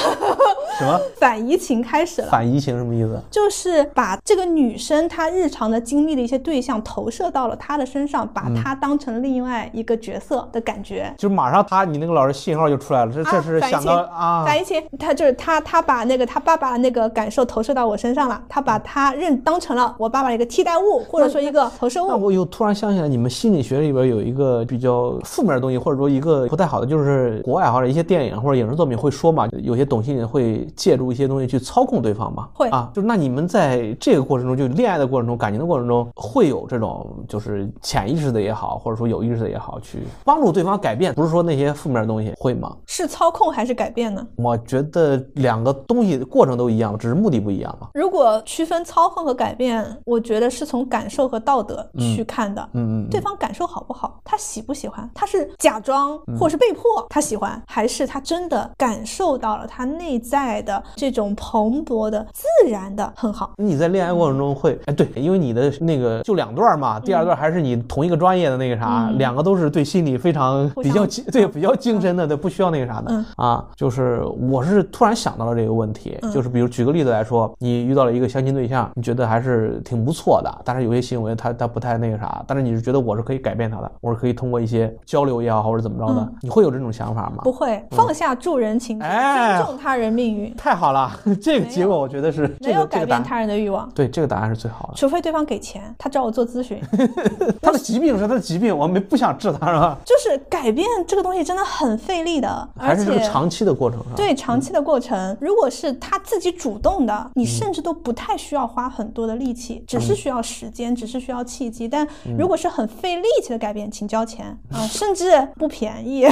[0.79, 3.21] 什么 反移情开始了，反移情什么意思？
[3.31, 11.13] 就是把这个女生她日常的经历的一些对象投射到了她的身上，把她当成另外一个角色的感觉。
[11.19, 22.09] 就是马上他你那个老师信号就出来了，这这是想到情啊，反移情，他就是他，他把那个他爸爸的那个感受投射到我身上了，他把他认当成了我爸爸的一个替代物，或者说一个投射物。
[22.09, 32.49] 那我又突然想起来，你们心理学里边有一个比较负面的东西，或者说一个不太好的，就是国外或者一些电影或者影视作品会说嘛，有些懂心理人会借助一些东西去操控对方嘛。
[32.53, 42.77] 会啊，就是那你们在这个过程中，就恋爱的过程中、感情的过程中，会有这种就是潜意识的也好，或者说有意识的也好，去帮助对方改变，不是说那些负面的东西会吗？
[42.87, 44.27] 是操控还是改变呢？
[44.37, 47.89] 我觉得两个东西过程都一样，只是目的不一样嘛。
[47.95, 52.63] 如果区分操控和改变，我觉得是从感受和道德去看的。
[52.73, 63.53] 嗯嗯，对方感受好不好，他喜不喜欢，他是假装或是被迫他喜欢，还是他真的感受到了他内在的这种蓬勃的、自然的很好。
[63.57, 73.65] 你在恋爱过程中会，哎，对，因为你的那个就两段嘛，第二段还是你同一个专业的那个啥，嗯两个都是对心理非常比较精对比较精深的，对，不需要那个啥的、嗯啊。
[73.77, 86.35] 就是我是突然想到了这个问题，嗯就是比如举个例子来说，你遇到了一个相亲对象，你觉得还是挺不错的，但是有些行为他他不太那个啥，但是你是觉得我是可以改变他的，我是可以通过一些交流也好，或者怎么着的，嗯。
[86.43, 87.43] 你会有这种想法吗？
[87.43, 91.11] 不会放下助人情节，哎尊重他人命运，太好了，
[91.41, 93.89] 这个结果我觉得是这没有改变他人的欲望。
[93.95, 94.95] 对这个答案是最好的。
[94.97, 96.81] 除非对方给钱，他找我做咨询，
[97.61, 99.99] 他的疾病是他的疾病，我们不想治他，是吧？
[100.05, 107.43] 就是改变这个东西真的很费力的，而且这个长期的过程，对长期的过程，如果是他自己主动的，嗯。
[107.43, 111.89] 你甚至都不太需要花很多的力气，只是需要时间，只是需要契机。
[111.89, 116.27] 但嗯如果是很费力气的改变，请交钱啊， 甚至不便宜。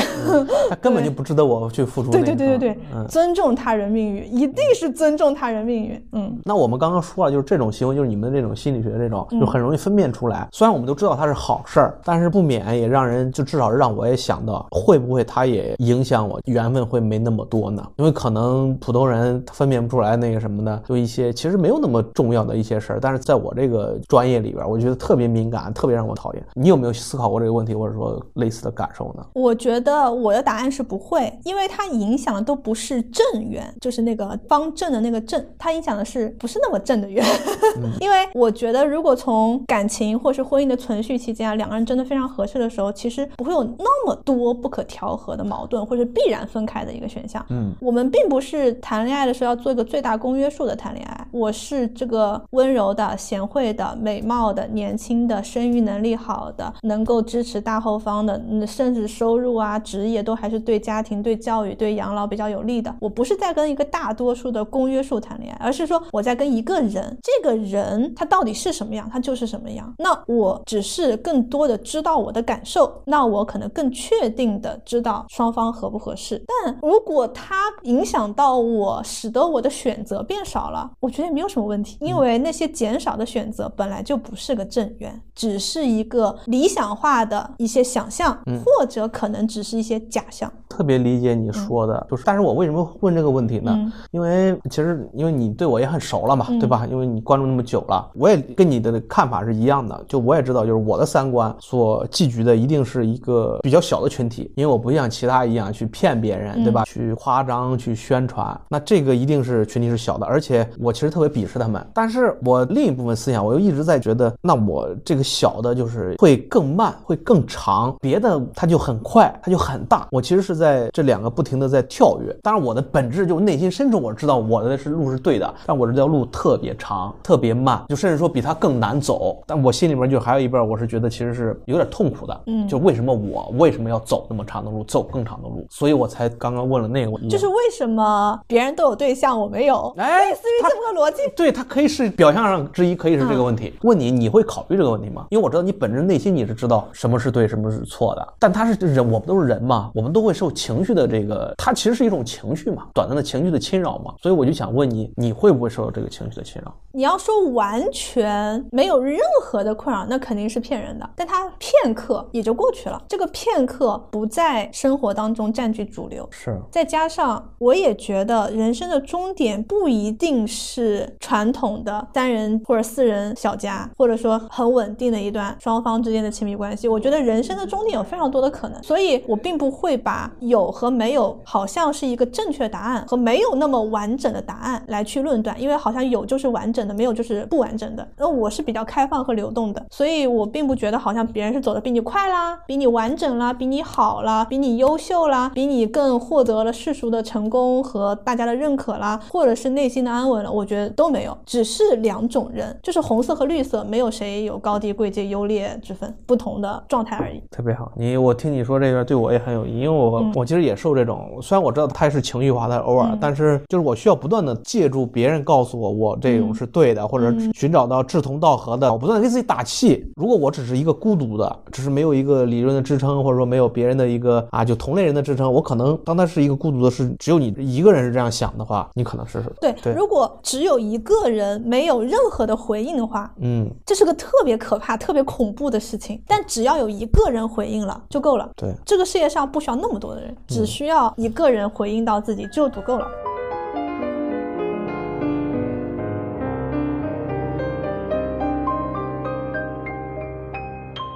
[0.69, 2.35] 他根本就不值得我去付出那对。
[2.35, 3.07] 对对对对，嗯。
[3.09, 6.07] 尊重他人命运，一定是尊重他人命运。
[6.13, 10.49] 嗯，那我们刚刚说了，就是这种行为，就是你们这种心理学这种，嗯就很容易分辨出来。
[10.53, 17.85] 虽然我们都知道它是好事儿，但是不免也让人就至少让我也想到，会不会它也影响我缘分会没那么多呢？
[17.97, 26.47] 因为可能普通人分辨不出来那个什么的，就一些其实没有那么重要的一些事儿，但是在我这个专业里边，我觉得特别敏感，特别让我讨厌。
[26.53, 29.27] 你有没有思考过这个问题，或者说类似的感受呢？
[29.33, 37.25] 我觉得我的答案是不会，因为它影响的都不是正缘，就是那个方正的那个正，它影响的是不是那么正的缘。
[37.99, 47.43] 因为我觉得，如果从感情或是婚姻的存续期间啊，两个人真的非常合适的时候，其实不会有那么多不可调和的矛盾，或者必然分开的一个选项。
[47.49, 62.95] 嗯，我们并不是谈恋爱的时候要做一个最大公约数的谈恋爱，我是这个温柔的、贤惠的、美貌的、年轻的、生育能力好的、能够支持大后方的，嗯甚至收入啊、职业都还是对家庭、对教育、对养老比较有利的。
[63.01, 69.93] 我不是在跟一个大多数的公约数谈恋爱，而是说我在跟一个人，这个人他到底是什么样，他就是什么样。
[69.99, 76.43] 那我只是更多的知道我的感受，那我可能更确定的知道双方合不合适。
[76.65, 90.51] 但如果他影响到我，使得我的选择变少了，我觉得也没有什么问题，因为那些减少的选择本来就不是个正缘，只是一个理想化的一些想象，或者可能只是一些假象。
[90.69, 93.73] 特别理解你说的，就是，但是我为什么问这个问题呢？
[93.77, 96.87] 嗯因为其实因为你对我也很熟了嘛，嗯对吧？
[96.91, 100.05] 因为你关注那么久了，我也跟你的看法是一样的。
[100.09, 106.85] 就我也知道，就是我的三观所寄居的一定是一个比较小的群体，因为我不像其他一样去骗别人，对吧？
[106.85, 110.27] 去夸张、去宣传，那这个一定是群体是小的。
[110.27, 120.07] 而且我其实特别鄙视他们，但是我另一部分思想，我又一直在觉得，那我这个小的就是会更慢，会更长，别的它就很快，它就很大。
[120.11, 122.31] 我其实是在这两个不停的在跳跃。
[122.43, 129.43] 当然，我的本质就内心深处我知道我的是路是对的，但我这条路特别长，特别慢，就甚至说比它更难走。
[129.47, 132.41] 但我心里面就还有一半，我是觉得其实是有点痛苦的。
[132.47, 135.67] 嗯就为什么我为什么要走那么长的路，走更长的路？
[135.71, 137.31] 所以我才刚刚问了那个问题。
[137.31, 139.95] 就是为什么别人都有对象，我没有？
[139.97, 141.23] 哎类似于这么个逻辑。
[141.35, 143.73] 对，它可以是表象上之一，可以是这个问题。
[143.83, 145.27] 问你，你会考虑这个问题吗？
[145.31, 148.35] 因为我知道你本身内心你是知道什么是对，什么是错的。
[148.39, 154.15] 但他是人，我们都是人嘛，我们都会受受情绪的这个，它其实是一种情绪嘛，短暂的情绪的侵扰嘛。
[154.23, 156.75] 所以我就想问你，你会不会受到这个情绪的侵扰？
[156.93, 161.07] 你要说完全没有任何的困扰，那肯定是骗人的。
[161.15, 166.27] 但它片刻也就过去了，这个片刻不在生活当中占据主流。
[166.31, 176.89] 是，再加上我也觉得人生的终点不一定是传统的三人或者四人小家，或者说很稳定的一段双方之间的亲密关系。
[176.89, 188.07] 我觉得人生的终点有非常多的可能，所以我并不会把有和没有好像是一个正确答案和没有那么完整的答案来去论断，因为好像有就是完整的，没有就是不完整的。
[188.17, 207.43] 那我是比较开放和流动的，所以我并不觉得好像别人是走的比你快啦，比你完整啦，比你好啦，比你优秀啦，比你更获得了世俗的成功和大家的认可啦，或者是内心的安稳了，我觉得都没有，只是两种人，就是红色和绿色，没有谁有高低贵贱优劣之分，不同的状态而已。
[207.51, 220.11] 特别好，你我听你说这个对我也很有意义，因为我、我其实也受这种，虽然我知道它是情绪化的，偶尔，但是就是我需要不断的借助别人告诉我我这种是对的，或者寻找到志同道合的，我不断的给自己打气。
[220.17, 236.23] 如果我只是一个孤独的，只是没有一个理论的支撑，或者说没有别人的一个啊就同类人的支撑，我可能当他是一个孤独的是只有你一个人是这样想的话，你可能是对，对如果只有一个人没有任何的回应的话，嗯这是个特别可怕、特别恐怖的事情。
[236.29, 238.49] 但只要有一个人回应了就够了。
[238.55, 238.73] 对。
[238.85, 243.07] 这个世界上不需要那么多的人，只需要一个人回应到自己就足够了。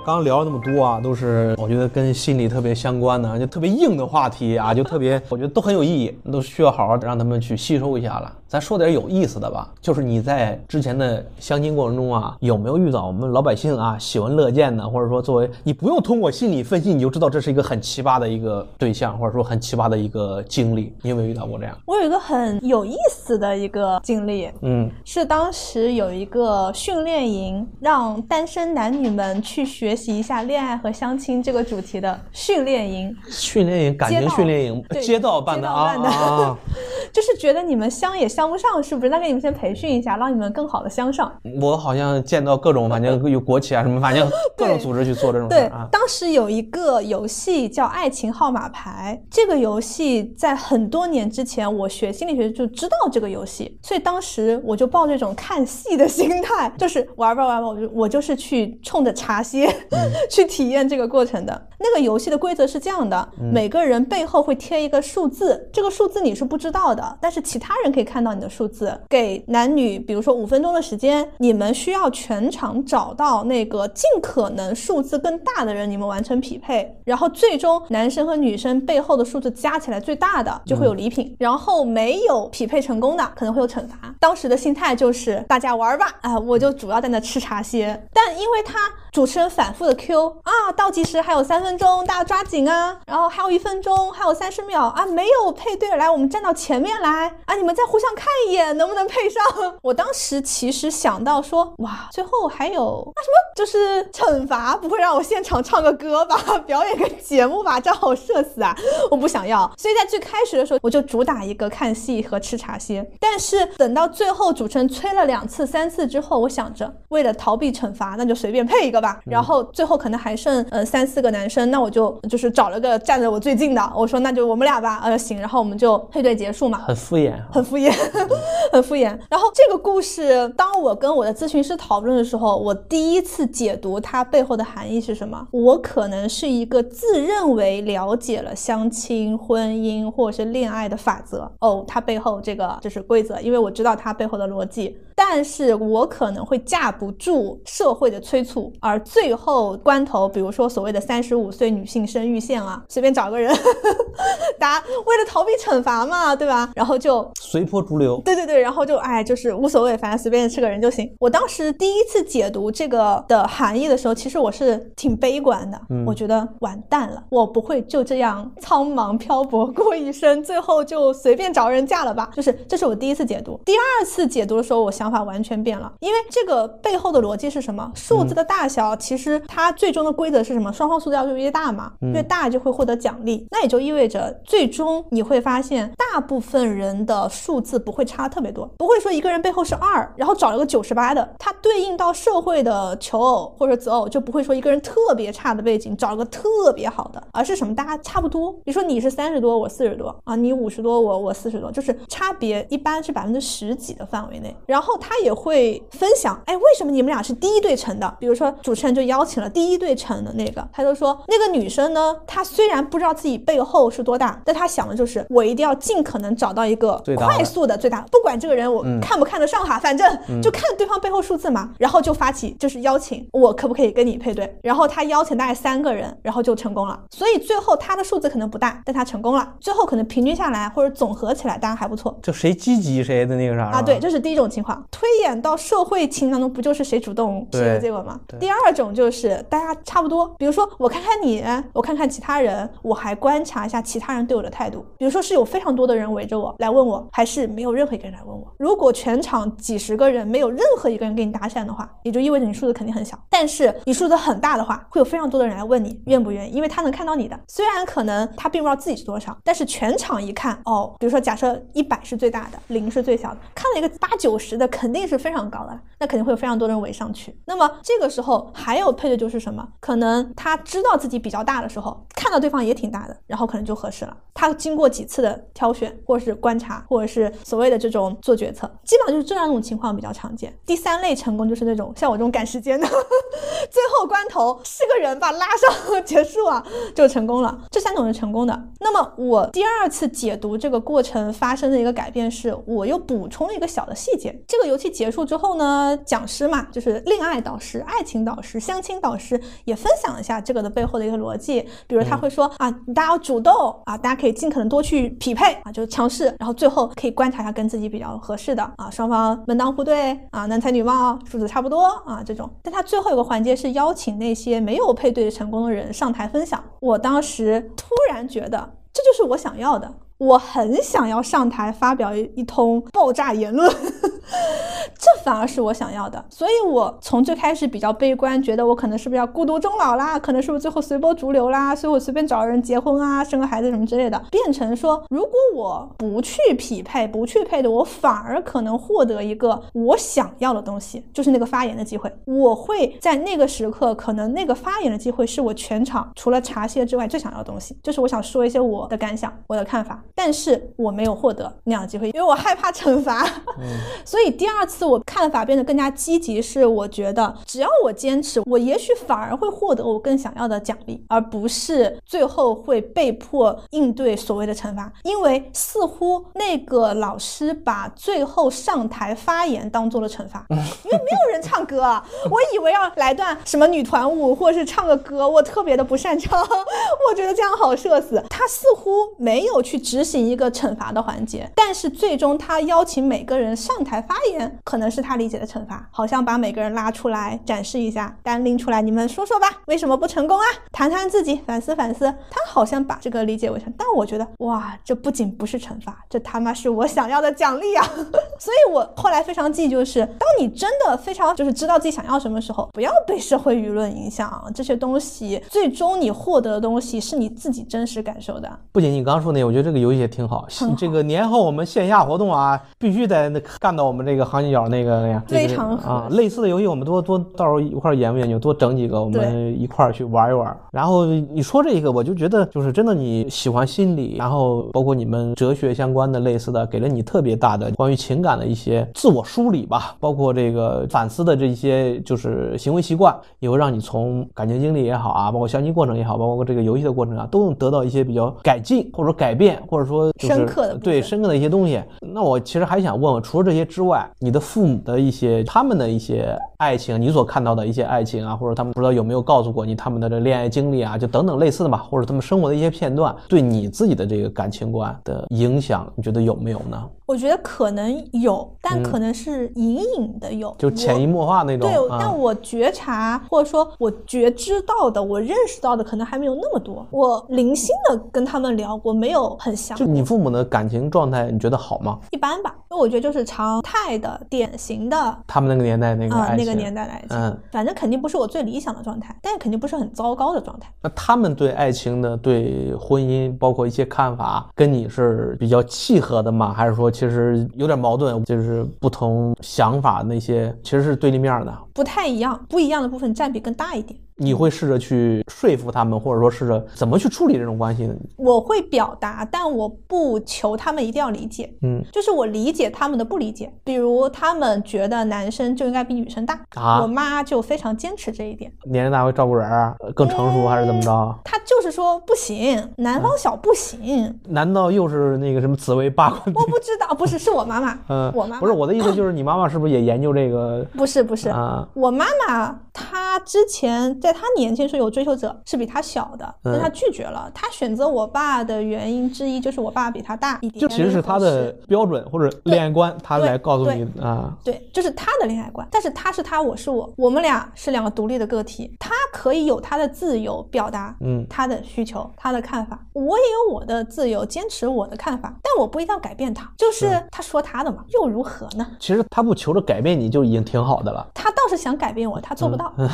[0.06, 8.30] 刚刚聊了那么多啊，都是我觉得跟心理特别相关的，就特别硬的话题啊，就特别，我觉得都很有意义，都需要好好让他们去吸收一下了。
[8.54, 21.76] 咱说点有意思的吧，就是你在之前的相亲过程中啊，有没有遇到我们老百姓啊喜闻乐见的，或者说作为你不用通过心理分析你就知道这是一个很奇葩的一个对象，或者说很奇葩的一个经历，你有没有遇到过这样？
[21.84, 36.56] 我有一个很有意思的一个经历，嗯，是当时有一个训练营，让单身男女们去学习一下恋爱和相亲这个主题的训练营，训练营，感情训练营，街道办的啊！
[37.12, 39.08] 就是觉得你们相也相不上，是不是？
[39.08, 41.32] 那给你们先培训一下，让你们更好的相上。
[41.60, 45.70] 我好像见到各种，反正有国企啊什么，反正 各种组织去做这种事对。
[45.90, 59.68] 当时有一个游戏叫《爱情号码牌》，这个游戏在很多年之前，我学心理学就知道这个游戏，所以当时我就抱这种看戏的心态，就是玩吧玩吧，我就我就是去冲着茶歇、
[60.30, 61.68] 去体验这个过程的。
[61.78, 68.98] 那个游戏的规则是这样的：每个人背后会贴一个数字，这个数字你是不知道的，但是其他人可以看到你的数字。
[69.08, 84.14] 给男女，比如说五分钟的时间，你们需要全场找到那个尽可能数字更大的人，你们完成匹配，然后最终男生和女生背后的数字加起来最大的就会有礼品，然后没有匹配成功的可能会有惩罚。
[84.18, 88.08] 当时的心态就是大家玩儿吧，啊，我就主要在那吃茶歇。
[88.12, 88.78] 但因为他
[89.12, 99.42] 主持人反复的 Q 啊，倒计时还有三分钟，大家抓紧啊，然后还有一分钟，还有三十秒啊，没有配对，来，我们站到前面来啊，你们再互相看一眼，能不能配上？
[99.82, 108.76] 我当时其实想到说，哇，最后还有那什么，就是惩罚，不会让我现场唱个歌吧， 表演个节目吧，这样好社死啊，
[109.10, 109.70] 我不想要。
[109.76, 119.20] 所以在最开始的时候，我就主打一个看戏和吃茶歇，但是等到最后主持人催了两次、三次之后，我想着为了逃避惩罚，那就随便配一个吧。
[119.24, 126.82] 然后最后可能还剩呃三四个男生，那我就就是找了个站着我最近的，我说那就我们俩吧，呃行，然后我们就配对结束嘛。
[126.86, 127.92] 很敷衍啊，很敷衍，
[128.72, 129.16] 很敷衍。
[129.30, 135.46] 然后这个故事，当我跟我的咨询师讨论的时候，我第一次解读它背后的含义是什么。
[135.50, 144.96] 我可能是一个自认为了解了相亲、婚姻或者是恋爱的法则哦，它背后这个就是规则，因为我知道它背后的逻辑。
[145.16, 153.54] 但是我可能会架不住社会的催促，而最后关头，比如说所谓的三十五岁女性生育线啊，随便找个人，
[154.58, 156.68] 答为了逃避惩罚嘛，对吧？
[156.74, 158.20] 然后就随波逐流。
[158.24, 161.10] 对对对，然后就哎，就是无所谓，反正随便是个人就行。
[161.18, 172.30] 我当时第一次解读这个的含义的时候，其实我是挺悲观的，我觉得完蛋了，我不会就这样苍茫漂泊过一生，最后就随便找人嫁了吧？
[172.34, 173.60] 就是这是我第一次解读。
[173.64, 177.90] 第二次解读的时候，我想法完全变了，因为这个背后的逻辑是什么？
[177.94, 180.72] 数字的大小，其实它最终的规则是什么？
[180.72, 198.52] 双方数字要越大嘛，越大就会获得奖励，那也就意味着最终你会发现，大部分人的数字不会差特别多，不会说一个人背后是二，然后找了个九十八的，它对应到社会的求偶或者择偶就不会说一个人特别差的背景找了个特别好的，而是什么大家差不多。
[198.52, 204.54] 比如说你是三十多，我四十多啊，你五十多，我我四十多，就是差别一般是百分之十几的范围内。
[204.66, 208.16] 然后他也会分享，哎，为什么你们俩是第一对成的？
[208.18, 220.06] 比如说主持人就邀请了第一对成的那个，他就说那个女生呢，她虽然不知道自己背后是多大，但她想的就是我一定要尽可能找到一个快速的最大的，不管这个人我嗯看不看得上哈，反正
[220.42, 226.98] 就看对方背后数字嘛，然后就发起就是邀请我可不可以跟你配对，然后他邀请大概三个人，然后就成功了。
[227.10, 232.16] 所以最后他的数字可能不大，但他成功了，最后可能平均下来或者总合起来大家还不错。
[232.22, 234.82] 就谁积极谁的那个啥啊，对，，这是第一种情况。
[234.90, 238.18] 推演到社会情当中，不就是谁主动谁的结果吗？
[238.38, 244.84] 第二种就是大家差不多，比如说我看看你，我看看其他人，我还观察一下其他人对我的态度。
[244.96, 248.54] 比如说是有非常多的人围着我来问我，还是没没有任何一个人来问我。
[248.58, 253.18] 如果全场几十个人没有任何一个人跟你搭讪的话，也就意味着你数字肯定很小。
[253.30, 257.40] 但是你数字很大的话，会有非常多的人来问你愿不愿意，因为他能看到你的。
[257.48, 267.34] 虽然可能他并不知道自己是多少，但是全场一看，哦，比如说假设一百是最大的，零是最小的，看了一个八九十的，肯定是非常高的，那肯定会有非常多人围上去。
[267.46, 269.66] 那么这个时候还有配对就是什么？
[269.80, 274.14] 可能他知道自己比较大的时候，看到对方也挺大的，然后可能就合适了。
[274.34, 280.52] 他经过几次的挑选，或者是观察，或者是所谓的这种做决策，基本上就是这两种情况比较常见。
[280.66, 282.84] 第三类成功就是那种像我这种赶时间的，
[283.70, 287.56] 最后关头是个人把拉上结束啊， 就成功了。
[287.70, 288.60] 这三种是成功的。
[288.80, 294.36] 那么我第二次解读这个过程发生的一个改变是，我又补充了一个小的细节。
[294.48, 301.64] 这个游戏结束之后呢，讲师嘛，就是恋爱导师、爱情导师、相亲导师也分享了一下这个的背后的一个逻辑。
[301.86, 312.50] 比如他会说、啊，大家要主动啊，大家可以尽可能多去匹配啊，就是尝试，然后最后可以观察一他跟自己比较合适的啊，双方门当户对啊，男才女貌，数字差不多啊这种。
[312.62, 316.64] 但他最后一个环节是邀请那些没有配对成功的人上台分享。
[316.80, 319.92] 我当时突然觉得这就是我想要的。
[320.24, 323.70] 我很想要上台发表一通爆炸言论，
[324.98, 326.24] 这反而是我想要的。
[326.30, 342.10] 所以我从最开始比较悲观，觉得我可能是不是要孤独终老啦，可能是不是最后随波逐流啦，所以我随便找个人结婚啊，生个孩子什么之类的，变成说，如果我不去匹配，不去配的，我反而可能获得一个我想要的东西，就是那个发言的机会。
[342.24, 350.02] 我会在那个时刻，可能那个发言的机会是我全场除了茶歇之外最想要的东西，就是我想说一些我的感想、我的看法。
[350.14, 353.26] 但是我没有获得那样的机会，因为我害怕惩罚。
[354.04, 364.92] 所以第二次我看法变得更加积极，是我觉得只要我坚持，我也许反而会获得我更想要的奖励，而不是最后会被迫应对所谓的惩罚。
[365.02, 372.04] 因为似乎那个老师把最后上台发言当做了惩罚， 因为没有人唱歌啊。
[372.30, 378.22] 我以为要来段什么女团舞，或者是唱个歌，我特别的不擅长，我觉得这样好社死。
[378.28, 390.44] 他似乎没有去执行一个惩罚的环节，但是最终他邀请每个人上台发言，可能是他理解的惩罚，好像把每个人拉出来展示一下，单拎出来，你们说说吧，为什么不成功啊？
[390.70, 392.04] 谈谈自己，反思反思。
[392.30, 397.84] 他好像把这个理解为惩，但我觉得哇，这不仅不是惩罚，这他妈是我想要的奖励啊！
[398.38, 408.58] 所以我后来非常记，就是当你真的非常就是知道自己想要什么时候，不要被社会舆论影响，这些东西最终你获得的东西是你自己真实感受的。
[408.72, 410.46] 不仅你刚刚说那个，我觉得这个游戏也挺好。
[410.76, 413.30] 这个年后我们线下活动啊，必须得
[413.60, 415.22] 干到我们这个行情角那个那样。
[415.26, 420.56] 非常合啊，类似的游戏我们多多到时候一块儿研究研究，多整几个，我们一块儿去玩一玩。
[420.70, 441.82] 然后你说这个，我就觉得就是真的你喜欢心理，然后包括你们哲学相关的类似的，给了你特别大的关于情感的一些自我梳理吧，包括这个反思的这一些就是行为习惯，也会让你从感情经历也好啊，包括相亲过程也好，包括这个游戏的过程啊，都能得到一些比较改进或者改变，或者说就是深刻的对深刻的一些东西。
[442.00, 456.82] 那我其实还想问问，除了这些之外，你的父母的一些他们的一些爱情，你所看到的一些爱情啊，或者他们不知道有没有告诉过你他们的这恋爱经历啊，就等等类似的吧，或者他们生活的一些片段，对你自己的这个感情观的影响，你觉得有没有呢？
[457.06, 461.98] 我觉得可能有，但可能是隐隐的有，嗯就潜移默化那种对，啊。
[462.00, 466.86] 但我觉察或者说我觉知到的，我认识到的可能还没有那么多。
[466.90, 471.98] 我零星的跟他们聊过，没有很详就你父母的感情状态，你觉得好吗？
[472.10, 480.70] 一般吧，因为我觉得就是常态的、典型的他们那个年代那个啊、爱情，那个情年代的爱情，嗯，反正肯定不是我最理想的状态，但也肯定不是很糟糕的状态。
[480.82, 486.52] 那他们对爱情的、对婚姻，包括一些看法，跟你是比较契合的吗？
[486.52, 491.58] 还是说其实有点矛盾，就是不同想法那些其实是对立面的？
[491.72, 493.98] 不太一样，不一样的部分占比更大一点。
[494.16, 497.94] 你会试着去说服他们，或者说试着怎么去处理这种关系呢？
[498.16, 501.52] 我会表达，但我不求他们一定要理解。
[501.62, 508.52] 嗯，就是我理解他们的不理解，比如他们觉得男生就应该比女生大，啊我妈就非常坚持这一点。
[508.64, 509.50] 年龄大会照顾人
[509.94, 511.18] 更成熟还是怎么着？
[511.24, 514.18] 她就是说不行，男方小不行。
[514.28, 516.20] 难道又是那个什么紫薇八卦？
[516.26, 517.78] 我不知道，不是，是我妈妈。
[517.88, 521.66] 嗯，我妈妈不是我的意思，就是你妈妈是不是也研究这个不是不是，啊？
[521.74, 527.30] 我妈妈她之前在他年轻时候有追求者，是比他小的，但他拒绝了。
[527.32, 534.36] 他选择我爸的原因之一就是我爸比他大一点，就其实是他的标准或者恋爱观，他来告诉你啊。
[534.42, 548.66] 对，这是他的恋爱观，但是他是他，我是我，我们俩是两个独立的个体，他可以有他的自由表达，嗯他的需求，他的看法，我也有我的自由，坚持我的看法，但我不一定要改变他，就是他说他的嘛，又如何呢？
[548.80, 551.06] 其实他不求着改变你就已经挺好的了。
[551.14, 552.63] 他倒是想改变我，他做不到。
[552.76, 552.88] 嗯